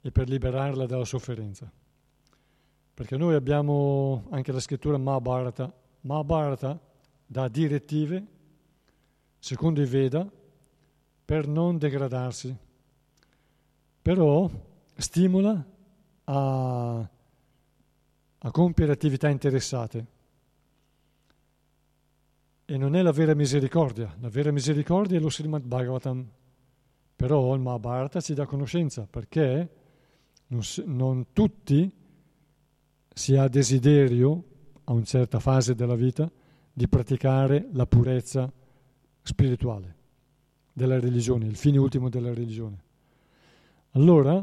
[0.00, 1.70] e per liberarla dalla sofferenza.
[2.94, 5.74] Perché noi abbiamo anche la scrittura Mahabharata.
[6.02, 6.80] Mahabharata
[7.26, 8.26] dà direttive,
[9.38, 10.30] secondo i Veda,
[11.24, 12.54] per non degradarsi,
[14.00, 14.48] però
[14.94, 15.66] stimola
[16.24, 17.10] a,
[18.38, 20.06] a compiere attività interessate.
[22.72, 26.26] E non è la vera misericordia, la vera misericordia è lo Srimad Bhagavatam.
[27.14, 29.68] Però il Mahabharata ci dà conoscenza perché
[30.46, 31.92] non, non tutti
[33.12, 34.44] si ha desiderio,
[34.84, 36.32] a una certa fase della vita,
[36.72, 38.50] di praticare la purezza
[39.20, 39.96] spirituale
[40.72, 42.82] della religione, il fine ultimo della religione.
[43.90, 44.42] Allora,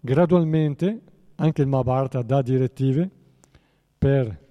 [0.00, 1.02] gradualmente,
[1.34, 3.10] anche il Mahabharata dà direttive
[3.98, 4.44] per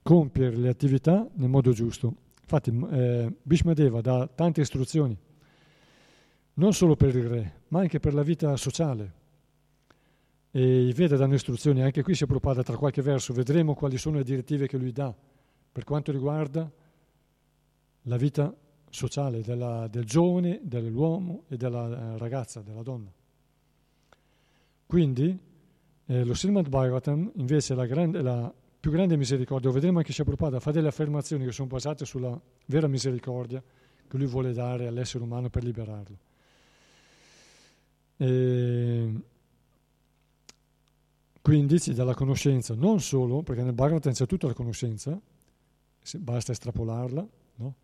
[0.00, 2.28] compiere le attività nel modo giusto.
[2.50, 5.16] Infatti eh, Bhishmadeva dà tante istruzioni,
[6.54, 9.18] non solo per il re, ma anche per la vita sociale.
[10.50, 14.16] E i Veda danno istruzioni, anche qui si Prabhupada tra qualche verso, vedremo quali sono
[14.16, 15.14] le direttive che lui dà
[15.72, 16.68] per quanto riguarda
[18.02, 18.52] la vita
[18.88, 23.12] sociale della, del giovane, dell'uomo e della eh, ragazza, della donna.
[24.86, 25.38] Quindi
[26.06, 30.58] eh, lo Srimad Bhagavatam invece è la, grande, la più grande misericordia, vedremo anche Prabhupada
[30.58, 33.62] fa delle affermazioni che sono basate sulla vera misericordia
[34.08, 36.18] che lui vuole dare all'essere umano per liberarlo.
[38.16, 39.14] E
[41.42, 45.18] quindi ci dà la conoscenza, non solo, perché nel Bhagavatam c'è tutta la conoscenza,
[46.18, 47.26] basta estrapolarla,
[47.56, 47.74] no?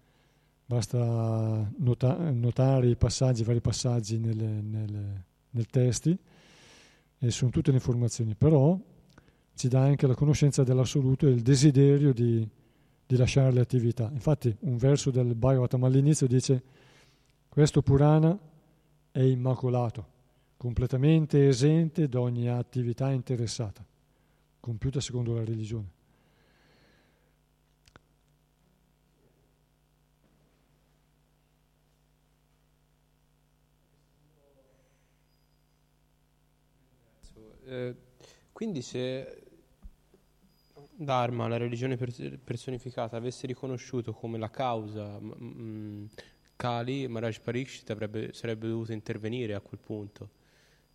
[0.64, 6.18] basta nota- notare i passaggi, i vari passaggi nelle, nelle, nel testi,
[7.18, 8.78] e sono tutte le informazioni, però
[9.56, 12.46] ci dà anche la conoscenza dell'assoluto e il desiderio di,
[13.06, 14.08] di lasciare le attività.
[14.12, 16.62] Infatti un verso del Bhagavatam all'inizio dice
[17.48, 18.38] questo Purana
[19.10, 20.14] è immacolato
[20.58, 23.84] completamente esente da ogni attività interessata,
[24.60, 25.94] compiuta secondo la religione.
[37.64, 37.96] Eh,
[38.52, 39.45] quindi se
[40.96, 46.08] Dharma, la religione personificata, avesse riconosciuto come la causa mh,
[46.56, 50.30] Kali, Maharaj Parikshit avrebbe, sarebbe dovuto intervenire a quel punto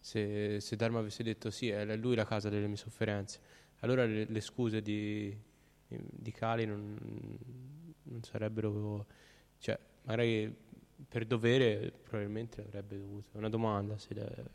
[0.01, 3.39] se, se Dharma avesse detto sì, è lui la causa delle mie sofferenze,
[3.81, 5.33] allora le, le scuse di,
[5.87, 6.97] di Kali non,
[8.03, 9.05] non, sarebbero,
[9.59, 10.53] cioè magari
[11.07, 13.29] per dovere probabilmente avrebbe dovuto.
[13.33, 13.97] È una domanda.
[13.97, 14.45] Se le,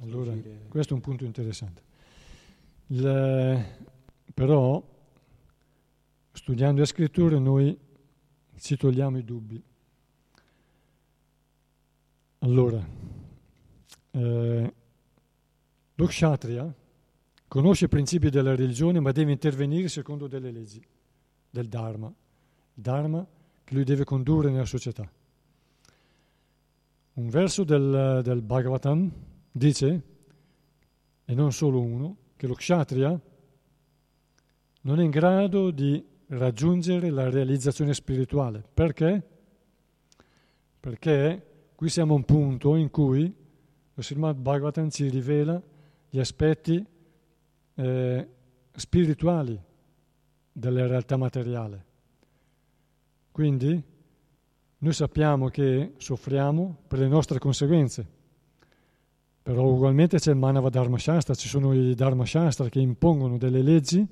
[0.00, 0.66] allora, uscire.
[0.68, 1.82] questo è un punto interessante.
[2.88, 3.64] Il,
[4.38, 4.80] però,
[6.30, 7.76] studiando le scritture, noi
[8.56, 9.60] ci togliamo i dubbi.
[12.38, 12.88] Allora,
[14.12, 14.74] eh,
[15.92, 16.72] lo kshatriya
[17.48, 20.80] conosce i principi della religione ma deve intervenire secondo delle leggi
[21.50, 22.14] del Dharma,
[22.72, 23.26] Dharma
[23.64, 25.10] che lui deve condurre nella società.
[27.14, 29.10] Un verso del, del Bhagavatam
[29.50, 30.02] dice,
[31.24, 33.20] e non solo uno, che lo kshatriya
[34.88, 38.64] non è in grado di raggiungere la realizzazione spirituale.
[38.72, 39.22] Perché?
[40.80, 43.30] Perché qui siamo a un punto in cui
[43.92, 45.60] lo Srimad Bhagavatam ci rivela
[46.08, 46.82] gli aspetti
[47.74, 48.28] eh,
[48.72, 49.60] spirituali
[50.50, 51.84] della realtà materiale.
[53.30, 53.84] Quindi
[54.78, 58.06] noi sappiamo che soffriamo per le nostre conseguenze,
[59.42, 63.60] però ugualmente c'è il Manava Dharma Shastra, ci sono i Dharma Shastra che impongono delle
[63.60, 64.08] leggi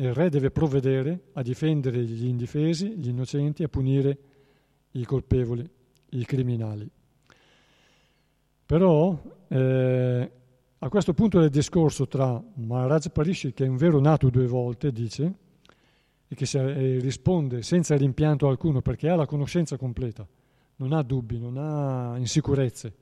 [0.00, 4.18] il re deve provvedere a difendere gli indifesi, gli innocenti, a punire
[4.92, 5.68] i colpevoli,
[6.10, 6.90] i criminali.
[8.64, 10.30] Però eh,
[10.78, 14.90] a questo punto del discorso tra Maharaj Parishi, che è un vero nato due volte,
[14.90, 15.34] dice,
[16.26, 20.26] e che eh, risponde senza rimpianto alcuno perché ha la conoscenza completa,
[20.76, 22.94] non ha dubbi, non ha insicurezze,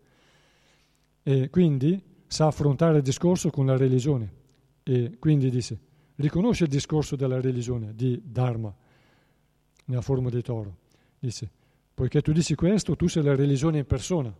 [1.22, 4.32] e quindi sa affrontare il discorso con la religione.
[4.82, 5.78] E quindi dice,
[6.18, 8.74] riconosce il discorso della religione, di Dharma,
[9.84, 10.76] nella forma di toro.
[11.18, 11.50] Dice,
[11.94, 14.34] poiché tu dici questo, tu sei la religione in persona,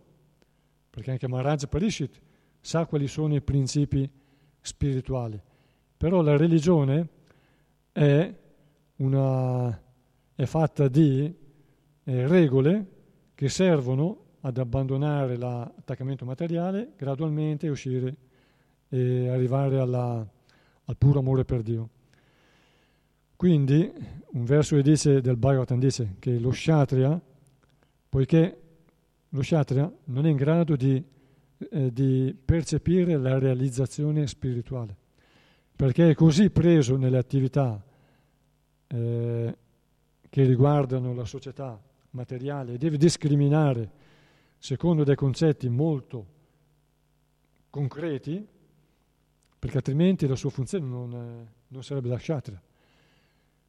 [0.89, 2.19] perché anche Maharaj Parishit
[2.59, 4.09] sa quali sono i principi
[4.61, 5.41] spirituali.
[5.97, 7.07] Però la religione
[7.91, 8.33] è,
[8.97, 9.81] una,
[10.35, 11.33] è fatta di
[12.03, 12.87] eh, regole
[13.35, 18.15] che servono ad abbandonare l'attaccamento materiale gradualmente uscire
[18.87, 20.25] e arrivare alla
[20.89, 21.89] al puro amore per Dio.
[23.35, 23.91] Quindi
[24.31, 27.21] un verso che dice, del Bhagavatam dice che lo kshatriya,
[28.09, 28.61] poiché
[29.29, 31.01] lo kshatriya non è in grado di,
[31.71, 34.95] eh, di percepire la realizzazione spirituale,
[35.75, 37.81] perché è così preso nelle attività
[38.87, 39.57] eh,
[40.27, 41.79] che riguardano la società
[42.11, 43.91] materiale deve discriminare
[44.57, 46.37] secondo dei concetti molto
[47.69, 48.45] concreti,
[49.59, 52.61] perché altrimenti la sua funzione non, eh, non sarebbe kshatriya.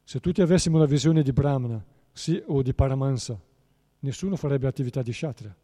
[0.03, 1.83] Se tutti avessimo la visione di Brahmana
[2.13, 3.39] sì, o di Paramansa,
[3.99, 5.55] nessuno farebbe attività di kshatriya.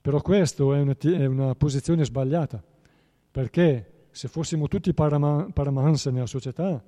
[0.00, 2.62] Però questa è è una, posizione sbagliata,
[3.30, 6.82] perché se fossimo tutti parama, Paramahansa nella società,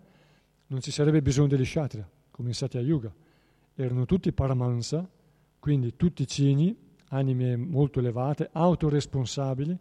[0.67, 3.13] non ci sarebbe bisogno degli kshatriya, come in Satya Yuga.
[3.75, 5.09] Erano tutti Paramansa,
[5.61, 6.77] quindi tutti cini,
[7.11, 9.79] anime molto elevate, autoresponsabili,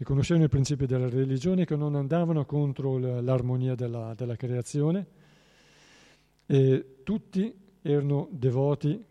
[0.00, 5.06] che conoscevano i principi della religione, che non andavano contro l'armonia della, della creazione
[6.46, 9.04] e tutti erano devoti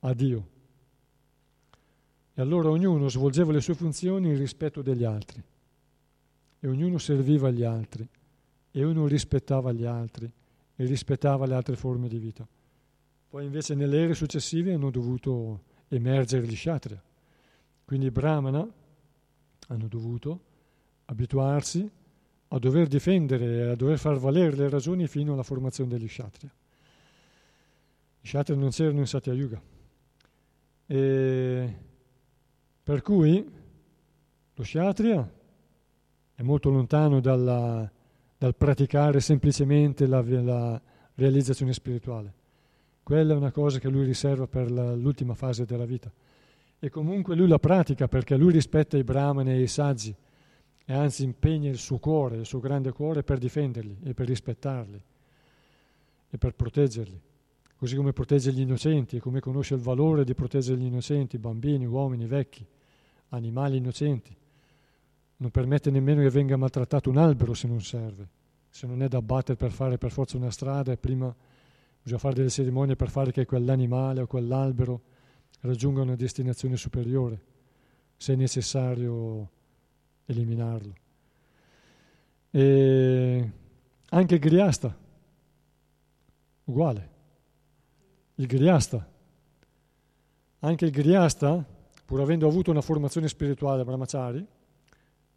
[0.00, 0.48] a Dio.
[2.34, 5.40] E allora ognuno svolgeva le sue funzioni in rispetto degli altri
[6.58, 8.04] e ognuno serviva gli altri
[8.72, 10.28] e ognuno rispettava gli altri
[10.74, 12.44] e rispettava le altre forme di vita.
[13.28, 17.00] Poi invece nelle ere successive hanno dovuto emergere gli kshatriya.
[17.84, 18.80] Quindi Brahmana
[19.72, 20.40] hanno dovuto
[21.06, 21.90] abituarsi
[22.48, 26.52] a dover difendere e a dover far valere le ragioni fino alla formazione degli Kshatriya.
[28.20, 29.60] I Kshatriya non c'erano in Satya Yuga.
[30.86, 31.76] E
[32.82, 33.50] per cui
[34.54, 35.32] lo Kshatriya
[36.34, 37.90] è molto lontano dalla,
[38.36, 40.80] dal praticare semplicemente la, la,
[41.14, 42.34] realizzazione spirituale.
[43.02, 46.12] Quella è una cosa che lui riserva per la, l'ultima fase della vita
[46.84, 50.12] e comunque lui la pratica perché lui rispetta i brahmani e i saggi
[50.84, 55.00] e anzi impegna il suo cuore, il suo grande cuore per difenderli e per rispettarli
[56.28, 57.20] e per proteggerli,
[57.76, 61.86] così come protegge gli innocenti e come conosce il valore di proteggere gli innocenti, bambini,
[61.86, 62.66] uomini, vecchi,
[63.28, 64.36] animali innocenti.
[65.36, 68.28] Non permette nemmeno che venga maltrattato un albero se non serve,
[68.68, 71.32] se non è da abbattere per fare per forza una strada e prima
[72.02, 75.11] bisogna fare delle cerimonie per fare che quell'animale o quell'albero
[75.62, 77.40] raggiunga una destinazione superiore,
[78.16, 79.50] se è necessario
[80.26, 80.94] eliminarlo.
[82.50, 83.50] E
[84.08, 84.96] anche il Griasta,
[86.64, 87.10] uguale.
[88.36, 89.08] Il Griasta,
[90.60, 91.64] anche il Griasta,
[92.04, 94.46] pur avendo avuto una formazione spirituale brahmachari,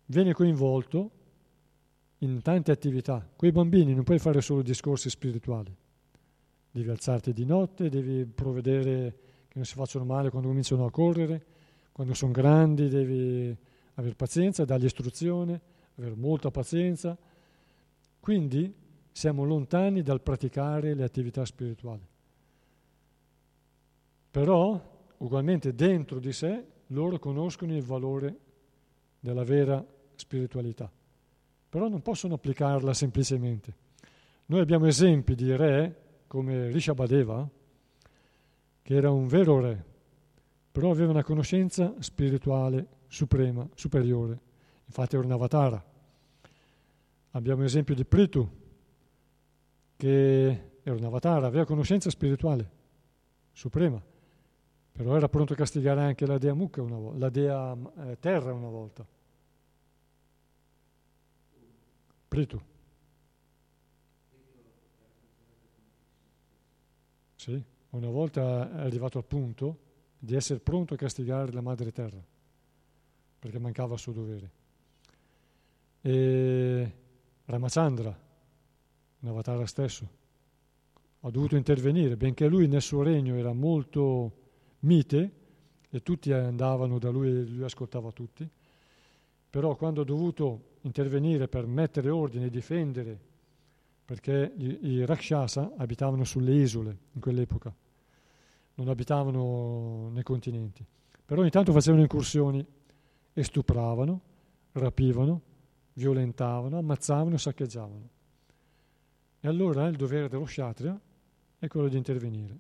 [0.08, 1.12] viene coinvolto
[2.20, 3.28] in tante attività.
[3.36, 5.74] Quei bambini non puoi fare solo discorsi spirituali.
[6.72, 9.25] Devi alzarti di notte, devi provvedere
[9.56, 11.46] che non si facciano male quando cominciano a correre,
[11.94, 13.56] quando sono grandi devi
[13.94, 15.62] avere pazienza, dargli istruzione,
[15.96, 17.18] avere molta pazienza.
[18.20, 18.74] Quindi
[19.14, 22.06] siamo lontani dal praticare le attività spirituali.
[24.30, 28.38] Però ugualmente dentro di sé loro conoscono il valore
[29.22, 29.82] della vera
[30.16, 30.92] spiritualità,
[31.70, 33.74] però non possono applicarla semplicemente.
[34.48, 37.50] Noi abbiamo esempi di re come Rishabhadeva,
[38.86, 39.84] che era un vero re,
[40.72, 44.40] però aveva una conoscenza spirituale suprema, superiore.
[44.86, 45.84] Infatti era un avatara.
[47.32, 48.48] Abbiamo l'esempio di Pritu,
[49.96, 52.70] che era un avatara, aveva conoscenza spirituale
[53.54, 54.00] suprema,
[54.92, 57.76] però era pronto a castigare anche la dea Mukha una volta, la dea
[58.06, 59.04] eh, Terra una volta.
[62.28, 62.62] Pritu.
[67.34, 67.64] Sì,
[67.96, 69.78] una volta arrivato al punto
[70.20, 72.24] di essere pronto a castigare la madre terra,
[73.40, 74.52] perché mancava il suo dovere.
[76.02, 76.94] E
[77.46, 78.20] Ramachandra,
[79.20, 80.10] un avatara stesso,
[81.22, 84.44] ha dovuto intervenire, benché lui nel suo regno era molto
[84.80, 85.32] mite
[85.90, 88.48] e tutti andavano da lui e lui ascoltava tutti,
[89.50, 93.20] però quando ha dovuto intervenire per mettere ordine e difendere,
[94.06, 97.74] perché i Rakshasa abitavano sulle isole in quell'epoca,
[98.76, 100.86] non abitavano nei continenti,
[101.26, 102.66] però ogni tanto facevano incursioni
[103.34, 104.22] e stupravano,
[104.74, 105.42] rapivano,
[105.94, 108.10] violentavano, ammazzavano e saccheggiavano.
[109.40, 111.00] E allora il dovere dello Kshatriya
[111.60, 112.60] è quello di intervenire.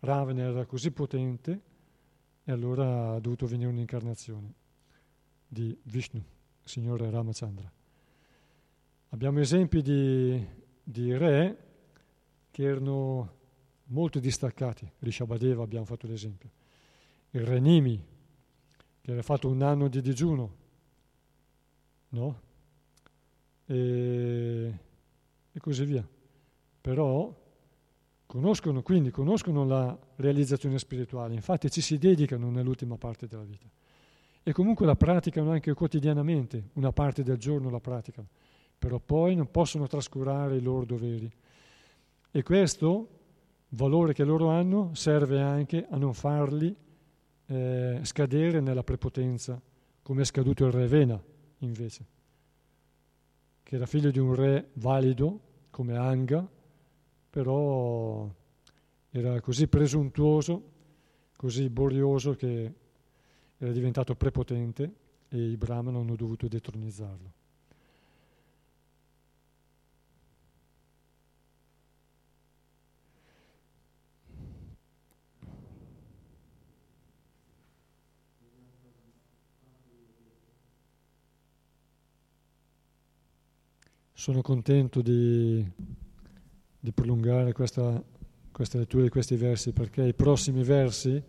[0.00, 1.60] Ravana era così potente
[2.44, 4.52] e allora ha dovuto venire un'incarnazione
[5.46, 6.22] di Vishnu,
[6.62, 7.70] signore Ramachandra.
[9.10, 10.46] Abbiamo esempi di,
[10.82, 11.66] di re
[12.50, 13.37] che erano
[13.88, 14.90] molto distaccati.
[15.00, 16.50] Rishabhadeva abbiamo fatto l'esempio.
[17.30, 17.96] Il re Nimi,
[19.00, 20.54] che aveva fatto un anno di digiuno,
[22.10, 22.40] no?
[23.66, 24.78] E,
[25.52, 26.06] e così via.
[26.80, 27.46] Però
[28.26, 33.66] conoscono, quindi conoscono la realizzazione spirituale, infatti ci si dedicano nell'ultima parte della vita
[34.42, 38.28] e comunque la praticano anche quotidianamente, una parte del giorno la praticano,
[38.78, 41.30] però poi non possono trascurare i loro doveri.
[42.30, 43.17] E questo
[43.70, 46.74] valore che loro hanno serve anche a non farli
[47.46, 49.60] eh, scadere nella prepotenza,
[50.02, 51.22] come è scaduto il re Vena
[51.58, 52.04] invece,
[53.62, 55.40] che era figlio di un re valido
[55.70, 56.46] come Anga,
[57.30, 58.28] però
[59.10, 60.70] era così presuntuoso,
[61.36, 62.72] così borioso che
[63.58, 64.92] era diventato prepotente
[65.28, 67.37] e i Brahman hanno dovuto detronizzarlo.
[84.28, 85.66] Sono contento di,
[86.78, 88.04] di prolungare questa,
[88.52, 91.22] questa lettura di questi versi perché i prossimi versi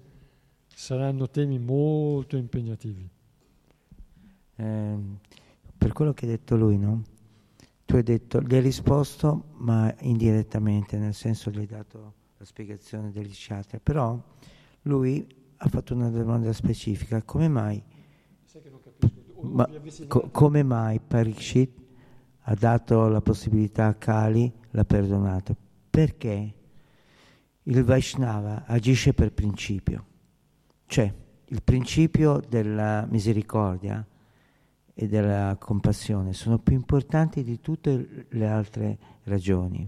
[0.67, 3.09] saranno temi molto impegnativi.
[4.53, 4.97] Eh,
[5.77, 7.03] per quello che ha detto lui, no?
[7.85, 13.13] Tu hai detto, gli hai risposto, ma indirettamente, nel senso gli hai dato la spiegazione
[13.13, 14.21] degli chakra, però
[14.81, 15.25] lui
[15.55, 17.81] ha fatto una domanda specifica, come mai,
[19.39, 19.69] ma,
[20.05, 21.87] co- come mai Parikshit
[22.49, 25.55] ha dato la possibilità a Kali, l'ha perdonato?
[25.87, 26.53] Perché
[27.61, 30.05] il Vaishnava agisce per principio.
[30.87, 31.13] Cioè,
[31.45, 34.03] il principio della misericordia
[34.95, 39.87] e della compassione sono più importanti di tutte le altre ragioni.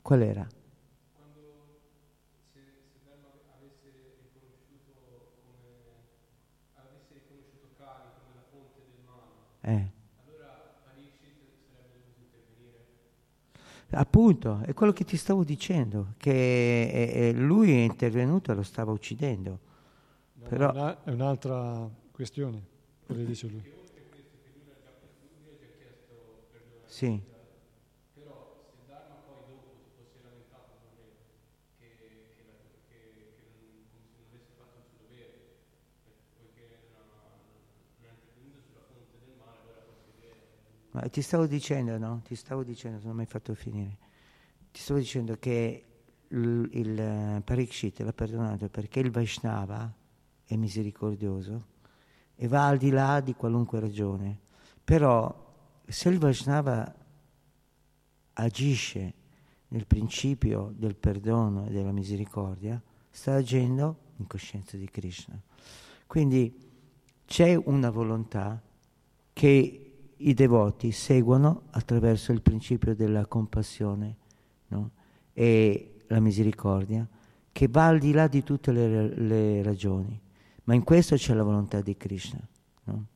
[0.00, 0.46] Qual era?
[9.62, 9.98] Eh.
[13.92, 19.58] Appunto, è quello che ti stavo dicendo, che lui è intervenuto e lo stava uccidendo.
[20.34, 21.02] No, Però...
[21.02, 22.62] È un'altra questione,
[23.04, 23.62] quello che dice lui.
[26.86, 27.20] Sì.
[40.92, 42.20] Ma ti stavo dicendo, no?
[42.24, 43.98] Ti stavo dicendo, non mi hai fatto finire.
[44.72, 45.84] Ti stavo dicendo che
[46.28, 49.92] il, il eh, Parikshit l'ha perdonato perché il Vaishnava
[50.44, 51.66] è misericordioso
[52.34, 54.38] e va al di là di qualunque ragione.
[54.82, 55.48] Però
[55.86, 56.94] se il Vaishnava
[58.34, 59.14] agisce
[59.68, 62.80] nel principio del perdono e della misericordia,
[63.10, 65.40] sta agendo in coscienza di Krishna.
[66.06, 66.68] Quindi
[67.26, 68.60] c'è una volontà
[69.32, 69.89] che
[70.22, 74.16] i devoti seguono attraverso il principio della compassione
[74.68, 74.90] no?
[75.32, 77.06] e la misericordia
[77.52, 80.18] che va al di là di tutte le, le ragioni,
[80.64, 82.40] ma in questo c'è la volontà di Krishna.
[82.84, 83.06] No?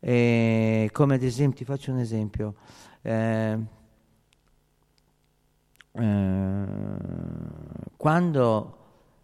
[0.00, 2.54] come ad esempio, ti faccio un esempio,
[3.02, 3.58] eh,
[5.92, 6.66] eh,
[7.96, 8.76] quando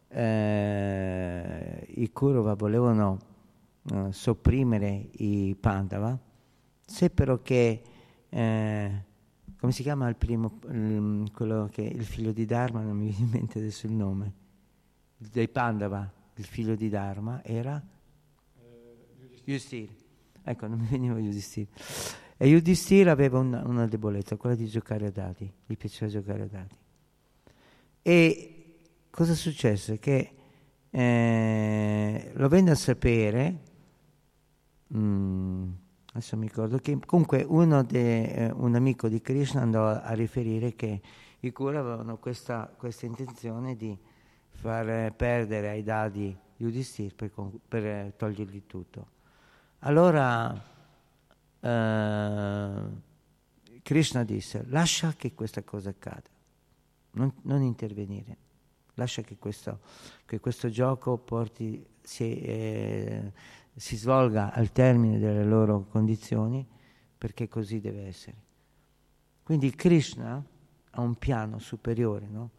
[0.08, 3.18] eh, i Kurova volevano
[3.92, 6.18] eh, sopprimere i Pandava,
[6.86, 7.82] seppero che,
[8.28, 9.04] eh,
[9.58, 10.58] come si chiama il primo,
[11.32, 14.32] quello che il figlio di Dharma, non mi viene in mente adesso il nome,
[15.18, 17.82] dei Pandava, il figlio di Dharma era
[19.44, 19.92] Yudhishthira.
[20.42, 21.70] Ecco, non mi veniva Yudhishthira.
[22.36, 26.46] E Yudhishthira aveva una, una debolezza, quella di giocare a dati, gli piaceva giocare a
[26.46, 26.76] dati.
[28.02, 28.74] E
[29.10, 29.98] cosa successe?
[29.98, 30.30] Che
[30.90, 33.62] eh, lo venne a sapere,
[34.94, 35.70] mm,
[36.16, 37.44] adesso mi ricordo che comunque
[37.86, 41.00] de, eh, un amico di Krishna andò a, a riferire che
[41.40, 43.96] i Kura avevano questa, questa intenzione di
[44.50, 47.30] far perdere ai dadi Yudhishthir per,
[47.68, 49.06] per togliergli tutto.
[49.80, 50.58] Allora
[51.60, 52.82] eh,
[53.82, 56.30] Krishna disse lascia che questa cosa accada,
[57.12, 58.36] non, non intervenire,
[58.96, 59.80] lascia che questo,
[60.26, 63.32] che questo gioco porti, si, eh,
[63.74, 66.66] si svolga al termine delle loro condizioni
[67.16, 68.36] perché così deve essere.
[69.42, 70.44] Quindi Krishna
[70.90, 72.50] ha un piano superiore, no?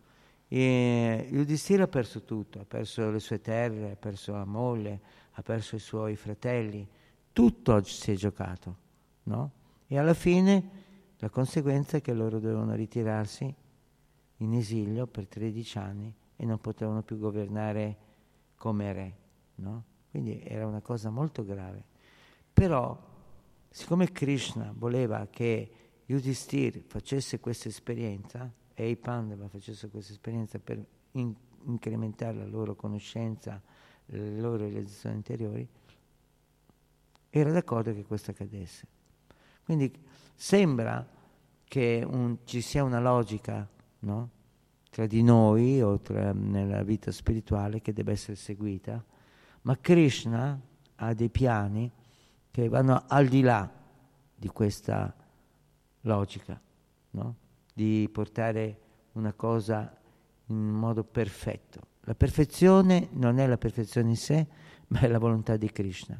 [0.47, 5.01] E Yudhishthira ha perso tutto, ha perso le sue terre, ha perso la moglie,
[5.33, 6.87] ha perso i suoi fratelli,
[7.31, 8.85] tutto si è giocato
[9.27, 9.51] no?
[9.87, 10.85] E alla fine
[11.19, 13.53] la conseguenza è che loro dovevano ritirarsi
[14.37, 17.97] in esilio per 13 anni e non potevano più governare
[18.55, 19.17] come re,
[19.55, 19.83] no?
[20.09, 21.83] Quindi era una cosa molto grave.
[22.53, 22.97] Però,
[23.69, 25.71] siccome Krishna voleva che
[26.05, 31.35] Yudhishthir facesse questa esperienza e i Pandava facessero questa esperienza per in-
[31.65, 33.61] incrementare la loro conoscenza,
[34.05, 35.67] le loro realizzazioni interiori,
[37.29, 38.87] era d'accordo che questo accadesse.
[39.63, 39.91] Quindi
[40.33, 41.05] sembra
[41.65, 43.67] che un, ci sia una logica
[43.99, 44.29] no?
[44.97, 49.05] Tra di noi o tra, nella vita spirituale che deve essere seguita,
[49.61, 50.59] ma Krishna
[50.95, 51.91] ha dei piani
[52.49, 53.71] che vanno al di là
[54.33, 55.15] di questa
[56.01, 56.59] logica,
[57.11, 57.35] no?
[57.71, 58.79] di portare
[59.11, 59.95] una cosa
[60.47, 61.79] in modo perfetto.
[62.05, 64.47] La perfezione non è la perfezione in sé,
[64.87, 66.19] ma è la volontà di Krishna.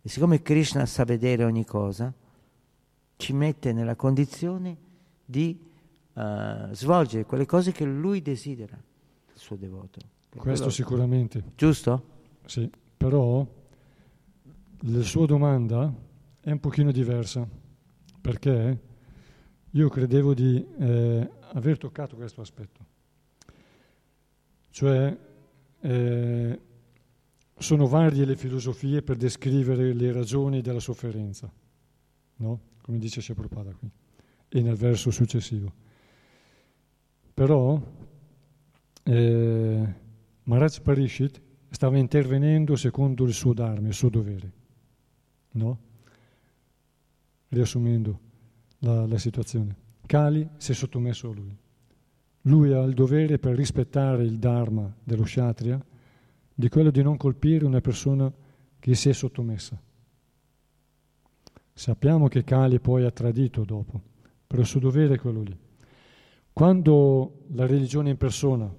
[0.00, 2.10] E siccome Krishna sa vedere ogni cosa,
[3.16, 4.74] ci mette nella condizione
[5.22, 5.68] di
[6.20, 10.00] uh, svolgere quelle cose che lui desidera, il suo devoto.
[10.28, 10.70] Per Questo quello...
[10.70, 11.42] sicuramente.
[11.56, 12.04] Giusto?
[12.44, 13.46] Sì, però
[14.82, 15.92] la sua domanda
[16.40, 17.46] è un pochino diversa,
[18.20, 18.80] perché
[19.70, 22.86] io credevo di eh, aver toccato questo aspetto.
[24.70, 25.16] Cioè,
[25.80, 26.60] eh,
[27.58, 31.50] sono varie le filosofie per descrivere le ragioni della sofferenza,
[32.36, 32.60] no?
[32.80, 33.90] come dice Prabhupada qui,
[34.48, 35.88] e nel verso successivo.
[37.40, 37.80] Però
[39.02, 39.94] eh,
[40.42, 44.52] Maharaj Parishit stava intervenendo secondo il suo dharma, il suo dovere,
[45.52, 45.78] no?
[47.48, 48.20] Riassumendo
[48.80, 49.74] la, la situazione.
[50.04, 51.56] Kali si è sottomesso a lui.
[52.42, 55.82] Lui ha il dovere per rispettare il dharma dello kshatriya
[56.54, 58.30] di quello di non colpire una persona
[58.78, 59.80] che si è sottomessa.
[61.72, 63.98] Sappiamo che Kali poi ha tradito dopo,
[64.46, 65.68] però il suo dovere è quello lì.
[66.60, 68.70] Quando la religione in persona,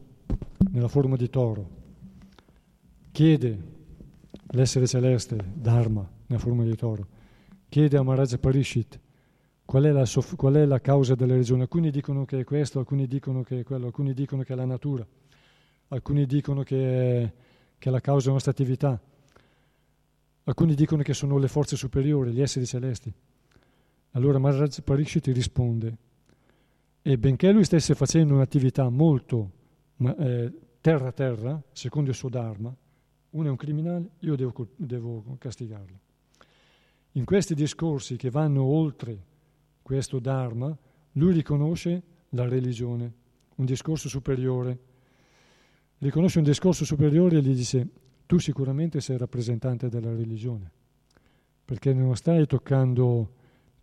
[0.72, 1.68] nella forma di toro,
[3.12, 3.60] chiede
[4.50, 7.08] l'essere celeste, Dharma, nella forma di toro,
[7.68, 9.00] chiede a Maharaj Parishit
[9.66, 11.64] qual è, la, qual è la causa della religione.
[11.64, 14.66] Alcuni dicono che è questo, alcuni dicono che è quello, alcuni dicono che è la
[14.66, 15.04] natura,
[15.88, 17.34] alcuni dicono che è,
[17.80, 19.02] che è la causa della nostra attività.
[20.44, 23.12] Alcuni dicono che sono le forze superiori, gli esseri celesti.
[24.12, 26.10] Allora Maharaj Parikshit risponde,
[27.02, 29.52] e benché lui stesse facendo un'attività molto
[29.98, 32.76] eh, terra-terra, secondo il suo Dharma,
[33.32, 36.00] uno è un criminale, io devo, devo castigarlo.
[37.14, 39.30] In questi discorsi che vanno oltre
[39.82, 40.76] questo Dharma,
[41.14, 43.14] lui riconosce la religione,
[43.56, 44.80] un discorso superiore.
[45.98, 47.88] Riconosce un discorso superiore e gli dice
[48.26, 50.72] tu sicuramente sei rappresentante della religione,
[51.66, 53.34] perché non stai toccando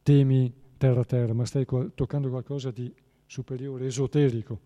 [0.02, 2.92] temi terra-terra, ma stai toccando qualcosa di
[3.28, 4.58] superiore, esoterico.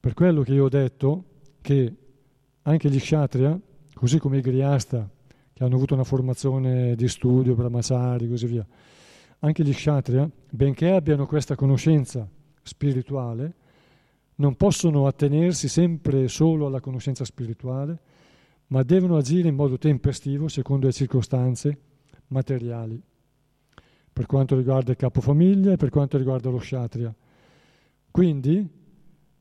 [0.00, 1.24] Per quello che io ho detto
[1.60, 1.94] che
[2.62, 3.60] anche gli kshatriya,
[3.94, 5.08] così come i griasta,
[5.52, 8.66] che hanno avuto una formazione di studio, brahmachari e così via,
[9.40, 12.26] anche gli kshatriya, benché abbiano questa conoscenza
[12.62, 13.54] spirituale,
[14.36, 17.98] non possono attenersi sempre solo alla conoscenza spirituale,
[18.68, 21.78] ma devono agire in modo tempestivo secondo le circostanze
[22.28, 23.00] materiali,
[24.12, 27.14] per quanto riguarda il capofamiglia e per quanto riguarda lo kshatriya.
[28.10, 28.68] Quindi,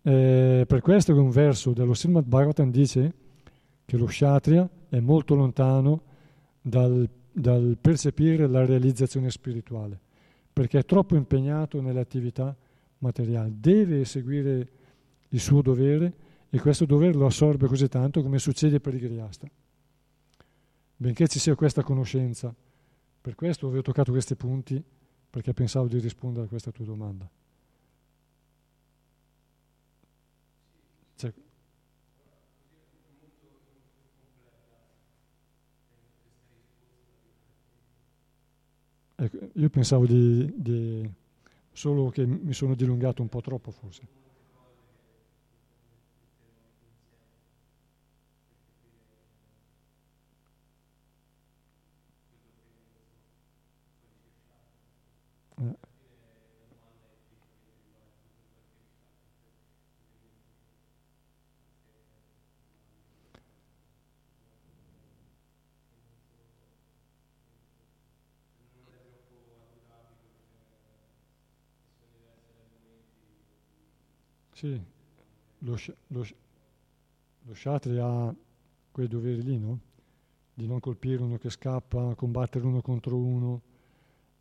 [0.02, 3.14] eh, per questo che un verso dello Srimad Bhagavatam dice
[3.86, 6.04] che lo kshatriya è molto lontano
[6.62, 10.00] dal, dal percepire la realizzazione spirituale,
[10.54, 12.56] perché è troppo impegnato nelle attività
[13.00, 14.70] materiali, deve eseguire
[15.30, 16.14] il suo dovere
[16.50, 19.48] e questo dovere lo assorbe così tanto come succede per i Grihasta.
[20.96, 22.54] Benché ci sia questa conoscenza,
[23.30, 24.84] per questo avevo toccato questi punti
[25.30, 27.30] perché pensavo di rispondere a questa tua domanda.
[31.16, 31.32] Cioè,
[39.16, 41.08] ecco, io pensavo di, di,
[41.72, 44.19] solo che mi sono dilungato un po' troppo forse.
[74.54, 74.80] Sì,
[75.60, 76.26] lo, lo,
[77.44, 78.34] lo Shatri ha
[78.92, 79.80] quei doveri lì, no?
[80.54, 83.62] Di non colpire uno che scappa, combattere uno contro uno,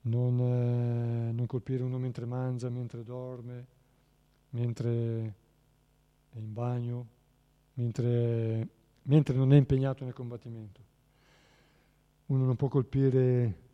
[0.03, 3.67] non, eh, non colpire uno mentre mangia, mentre dorme,
[4.51, 5.35] mentre
[6.31, 7.07] è in bagno,
[7.75, 8.69] mentre,
[9.03, 10.87] mentre non è impegnato nel combattimento.
[12.27, 13.67] Uno non può colpire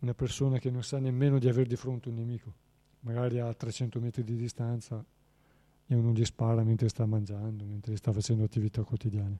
[0.00, 2.52] una persona che non sa nemmeno di avere di fronte un nemico,
[3.00, 5.04] magari a 300 metri di distanza
[5.86, 9.38] e uno gli spara mentre sta mangiando, mentre sta facendo attività quotidiane.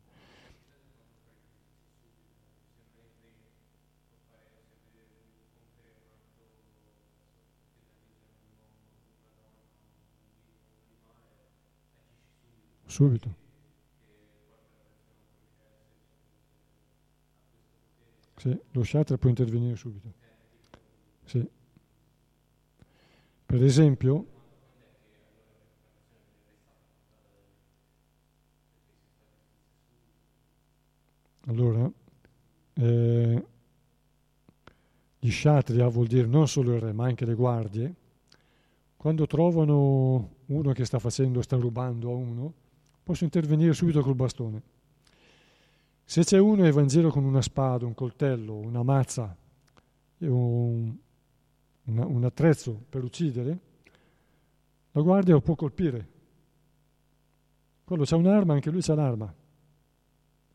[12.90, 13.34] Subito.
[18.36, 20.12] Sì, lo shatra può intervenire subito.
[21.24, 21.48] Sì.
[23.46, 24.26] Per esempio,
[31.46, 31.90] Allora,
[32.74, 33.46] eh,
[35.18, 37.94] gli shatria vuol dire non solo il re, ma anche le guardie.
[38.96, 42.54] Quando trovano uno che sta facendo, sta rubando a uno,
[43.02, 44.62] possono intervenire subito col bastone.
[46.04, 49.36] Se c'è uno evangelo con una spada, un coltello, una mazza,
[50.18, 50.94] un,
[51.84, 53.58] una, un attrezzo per uccidere,
[54.92, 56.08] la guardia lo può colpire.
[57.84, 59.34] Quello c'ha un'arma, anche lui c'ha l'arma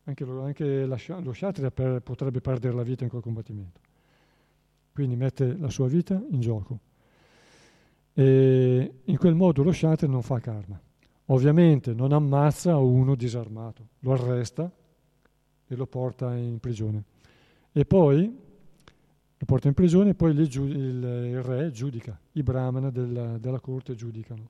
[0.05, 3.79] anche lo, anche la, lo Kshatriya per, potrebbe perdere la vita in quel combattimento.
[4.93, 6.79] Quindi mette la sua vita in gioco.
[8.13, 10.79] E in quel modo lo Kshatriya non fa karma.
[11.27, 14.71] Ovviamente non ammazza uno disarmato, lo arresta
[15.67, 17.03] e lo porta in prigione.
[17.71, 18.25] E poi
[19.37, 23.95] lo porta in prigione e poi il, il, re giudica, i brahmana del, della corte
[23.95, 24.49] giudicano.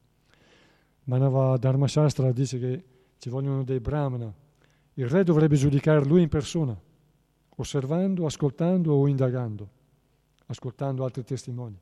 [1.05, 2.83] Manava Dharma Shastra dice che
[3.17, 4.33] ci vogliono dei brahmana
[4.97, 6.77] il re dovrebbe giudicare lui in persona,
[7.57, 9.69] osservando, ascoltando o indagando,
[10.45, 11.77] ascoltando altri testimoni.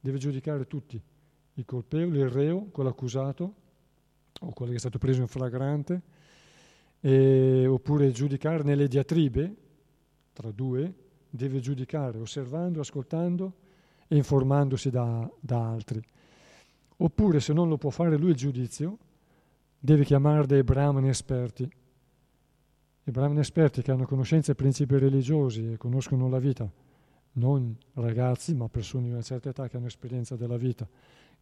[0.00, 0.98] Deve giudicare tutti,
[1.54, 3.54] il colpevole, il reo, quell'accusato
[4.42, 6.02] o quello che è stato preso in flagrante,
[7.00, 9.56] e, oppure giudicare nelle diatribe
[10.32, 10.94] tra due,
[11.28, 13.52] deve giudicare osservando, ascoltando
[14.06, 16.02] e informandosi da, da altri.
[16.98, 18.98] Oppure se non lo può fare lui il giudizio,
[19.78, 21.68] deve chiamare dei brahmani esperti
[23.04, 26.70] i brahmani esperti che hanno conoscenze e principi religiosi e conoscono la vita,
[27.32, 30.88] non ragazzi, ma persone di una certa età che hanno esperienza della vita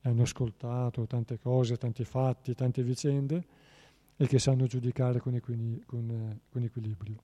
[0.02, 3.44] hanno ascoltato tante cose, tanti fatti, tante vicende
[4.16, 7.22] e che sanno giudicare con, equini, con, con equilibrio.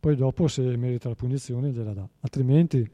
[0.00, 2.88] Poi dopo se merita la punizione gliela dà, altrimenti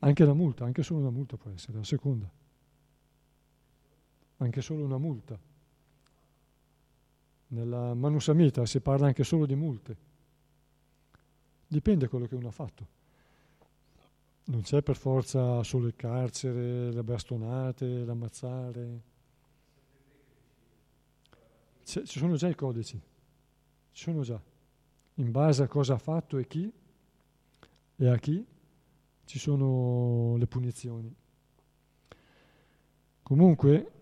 [0.00, 2.30] anche la multa, anche solo una multa può essere, la seconda,
[4.38, 5.38] anche solo una multa
[7.48, 9.96] nella Manusamita si parla anche solo di multe.
[11.66, 12.96] Dipende da quello che uno ha fatto.
[14.50, 19.02] Non c'è per forza solo il carcere, le bastonate, l'ammazzare.
[21.84, 22.98] C'è, ci sono già i codici,
[23.92, 24.40] ci sono già.
[25.16, 26.72] In base a cosa ha fatto e chi
[27.96, 28.42] e a chi
[29.26, 31.14] ci sono le punizioni.
[33.22, 33.92] Comunque,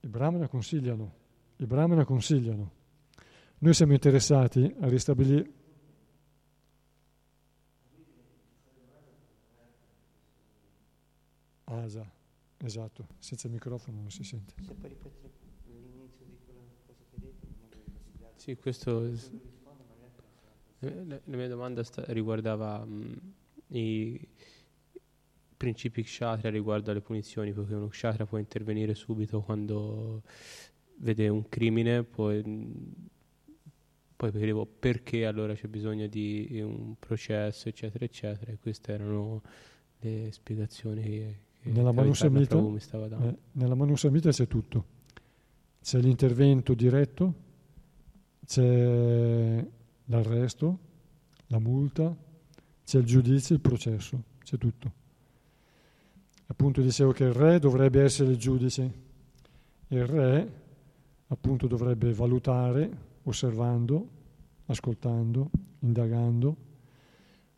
[0.00, 1.12] i brahmana consigliano,
[1.56, 2.78] i brahmana consigliano.
[3.62, 5.52] Noi siamo interessati a ristabilire...
[11.64, 12.10] Ah, già,
[12.56, 14.54] esatto, senza microfono non si sente.
[14.62, 15.30] Se puoi ripetere
[15.66, 18.32] l'inizio di quella cosa che hai detto?
[18.36, 19.12] Sì, questo...
[20.78, 23.34] La mia domanda sta, riguardava mh,
[23.68, 24.26] i
[25.54, 30.22] principi kshatriya riguardo alle punizioni, perché uno kshatriya può intervenire subito quando
[30.96, 32.42] vede un crimine, poi,
[34.20, 38.52] poi vedevo perché allora c'è bisogno di un processo, eccetera, eccetera.
[38.52, 39.40] E queste erano
[40.00, 43.28] le spiegazioni che, che nella Manusamita, mi stava dando.
[43.28, 44.84] Eh, nella Manusamita c'è tutto.
[45.80, 47.34] C'è l'intervento diretto,
[48.44, 49.66] c'è
[50.04, 50.78] l'arresto,
[51.46, 52.14] la multa,
[52.84, 54.92] c'è il giudizio, il processo, c'è tutto.
[56.44, 58.92] Appunto dicevo che il re dovrebbe essere il giudice,
[59.88, 60.52] il re
[61.28, 64.08] appunto dovrebbe valutare, osservando,
[64.66, 66.56] ascoltando, indagando,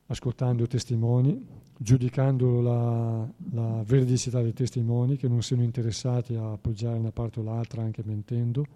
[0.06, 7.12] ascoltando testimoni, giudicando la, la veridicità dei testimoni che non siano interessati a appoggiare una
[7.12, 8.66] parte o l'altra anche mentendo,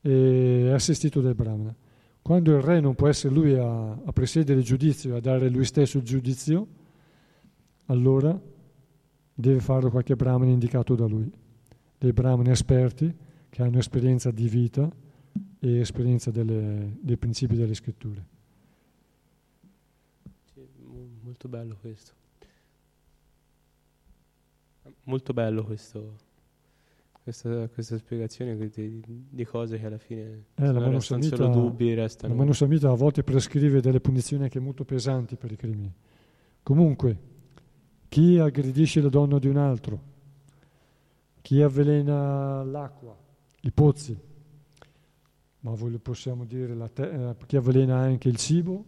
[0.00, 1.74] e assistito dal Brahmana.
[2.20, 5.64] Quando il re non può essere lui a, a presiedere il giudizio a dare lui
[5.64, 6.66] stesso il giudizio,
[7.86, 8.38] allora
[9.34, 11.30] deve farlo qualche brahmana indicato da lui,
[11.96, 13.14] dei brahmani esperti
[13.48, 14.90] che hanno esperienza di vita
[15.60, 18.36] e esperienza delle, dei principi delle scritture.
[21.22, 22.12] Molto bello questo.
[25.04, 26.16] Molto bello questo,
[27.22, 32.32] questa, questa, spiegazione di, di, cose che alla fine eh, la restano solo dubbi, restano...
[32.32, 35.92] La Manusamita a volte prescrive delle punizioni anche molto pesanti per i crimini.
[36.62, 37.18] Comunque,
[38.08, 40.02] chi aggredisce la donna di un altro,
[41.40, 43.16] chi avvelena l'acqua,
[43.62, 44.18] i pozzi,
[45.60, 48.84] ma possiamo dire te- eh, chi avvelena anche il cibo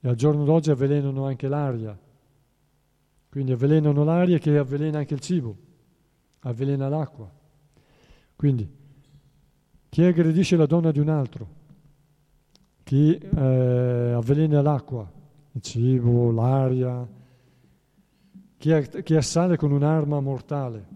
[0.00, 1.96] e al giorno d'oggi avvelenano anche l'aria.
[3.28, 5.56] Quindi avvelenano l'aria che avvelena anche il cibo,
[6.40, 7.30] avvelena l'acqua.
[8.34, 8.68] Quindi
[9.88, 11.48] chi aggredisce la donna di un altro,
[12.82, 15.10] chi eh, avvelena l'acqua,
[15.52, 17.06] il cibo, l'aria,
[18.56, 20.86] chi, chi assale con un'arma mortale,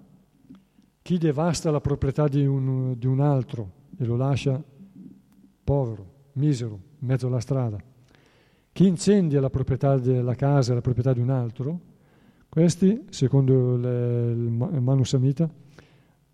[1.00, 4.62] chi devasta la proprietà di un, di un altro e lo lascia
[5.66, 7.76] povero, misero, in mezzo alla strada,
[8.72, 11.80] chi incendia la proprietà della casa la proprietà di un altro,
[12.48, 15.50] questi, secondo le, il Manu Samhita,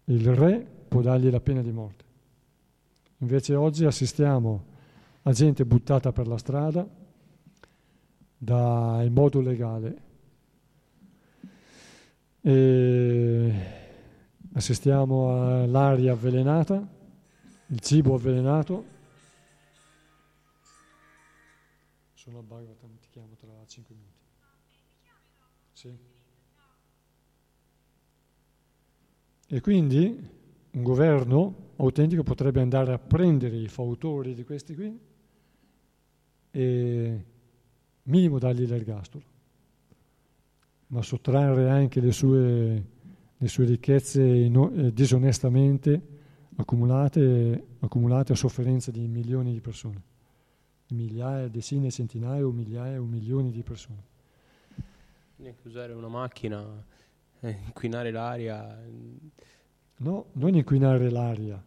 [0.04, 2.04] il re può dargli la pena di morte.
[3.18, 4.64] Invece oggi assistiamo
[5.22, 6.86] a gente buttata per la strada
[8.36, 9.96] da, in modo legale
[12.42, 13.52] e
[14.52, 16.86] assistiamo all'aria avvelenata,
[17.68, 18.91] il cibo avvelenato.
[22.22, 24.14] Sono a Bhagavatam, ti chiamo tra 5 minuti.
[25.72, 25.98] Sì.
[29.48, 30.30] E quindi
[30.70, 35.00] un governo autentico potrebbe andare a prendere i fautori di questi qui
[36.52, 37.24] e
[38.04, 39.24] minimo dargli l'ergastolo
[40.86, 42.86] ma sottrarre anche le sue,
[43.36, 46.00] le sue ricchezze eh, disonestamente
[46.54, 50.02] accumulate, accumulate a sofferenza di milioni di persone,
[50.92, 54.10] migliaia, decine, centinaia o migliaia o milioni di persone.
[55.36, 56.84] Neanche usare una macchina,
[57.40, 58.80] eh, inquinare l'aria.
[59.96, 61.62] No, non inquinare l'aria.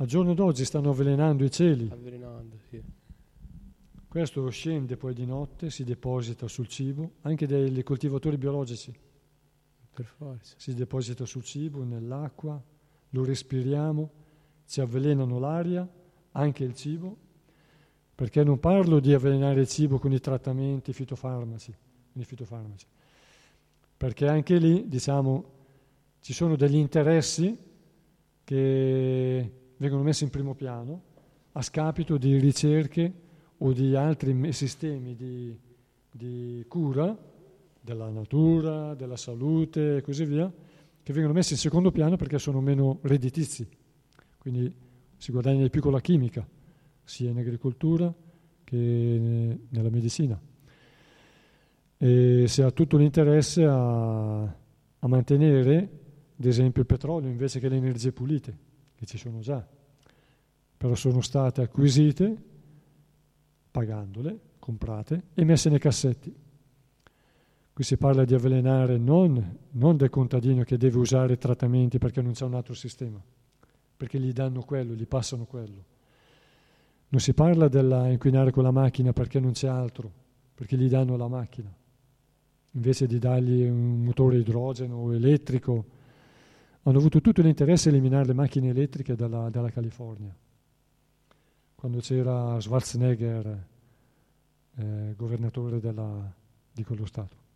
[0.00, 1.88] Al giorno d'oggi stanno avvelenando i cieli.
[1.90, 2.80] Avvelenando, sì.
[4.06, 8.94] Questo scende poi di notte, si deposita sul cibo, anche dei coltivatori biologici.
[9.92, 10.54] Per forza.
[10.56, 12.62] Si deposita sul cibo, nell'acqua,
[13.10, 14.10] lo respiriamo,
[14.66, 15.88] ci avvelenano l'aria,
[16.32, 17.16] anche il cibo,
[18.14, 21.74] perché non parlo di avvelenare il cibo con i trattamenti fitofarmaci,
[22.14, 22.86] i fitofarmaci
[23.98, 25.44] perché anche lì, diciamo,
[26.20, 27.58] ci sono degli interessi
[28.44, 31.02] che vengono messi in primo piano
[31.52, 33.12] a scapito di ricerche
[33.58, 35.58] o di altri sistemi di,
[36.12, 37.16] di cura
[37.80, 40.50] della natura, della salute e così via,
[41.02, 43.66] che vengono messi in secondo piano perché sono meno redditizi.
[44.38, 44.72] Quindi
[45.18, 46.48] si guadagna di più con la chimica,
[47.04, 48.12] sia in agricoltura
[48.64, 50.40] che nella medicina.
[52.00, 55.76] E si ha tutto l'interesse a, a mantenere,
[56.38, 58.56] ad esempio, il petrolio invece che le energie pulite,
[58.94, 59.66] che ci sono già,
[60.76, 62.36] però sono state acquisite
[63.70, 66.34] pagandole, comprate e messe nei cassetti.
[67.72, 72.32] Qui si parla di avvelenare non, non del contadino che deve usare trattamenti perché non
[72.32, 73.22] c'è un altro sistema,
[73.98, 75.84] perché gli danno quello, gli passano quello.
[77.08, 80.10] Non si parla della inquinare con la macchina perché non c'è altro,
[80.54, 81.70] perché gli danno la macchina.
[82.72, 85.84] Invece di dargli un motore idrogeno o elettrico,
[86.82, 90.34] hanno avuto tutto l'interesse a eliminare le macchine elettriche dalla, dalla California.
[91.74, 93.66] Quando c'era Schwarzenegger,
[94.76, 96.32] eh, governatore della,
[96.72, 97.46] di quello Stato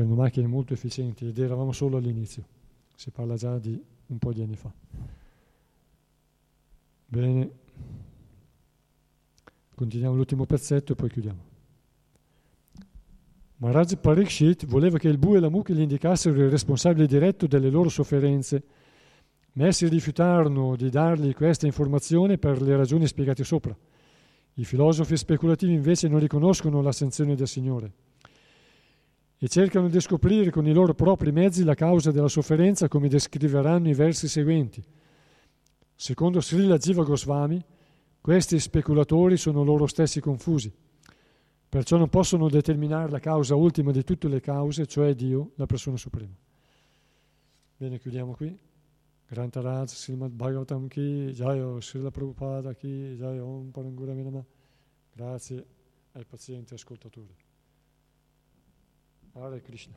[0.00, 2.44] erano macchine molto efficienti ed eravamo solo all'inizio,
[2.98, 4.72] si parla già di un po' di anni fa.
[7.06, 7.50] Bene,
[9.72, 11.44] continuiamo l'ultimo pezzetto e poi chiudiamo.
[13.58, 17.70] Maharaj Parikshit voleva che il Bu e la Mukhi gli indicassero il responsabile diretto delle
[17.70, 18.64] loro sofferenze,
[19.52, 23.78] ma essi rifiutarono di dargli questa informazione per le ragioni spiegate sopra.
[24.54, 27.92] I filosofi speculativi invece non riconoscono l'ascensione del Signore
[29.40, 33.88] e cercano di scoprire con i loro propri mezzi la causa della sofferenza come descriveranno
[33.88, 34.84] i versi seguenti.
[35.94, 37.64] Secondo Srila Jiva Goswami,
[38.20, 40.72] questi speculatori sono loro stessi confusi,
[41.68, 45.96] perciò non possono determinare la causa ultima di tutte le cause, cioè Dio, la persona
[45.96, 46.34] suprema.
[47.76, 48.58] Bene, chiudiamo qui.
[49.28, 54.14] Grantaraj Srimad Bhagavatam Ki, Jaya Srila Prabhupada Ki, Jaya Om Parangura.
[55.12, 55.66] Grazie
[56.12, 57.46] ai pazienti ascoltatori.
[59.34, 59.94] Hare Krishna.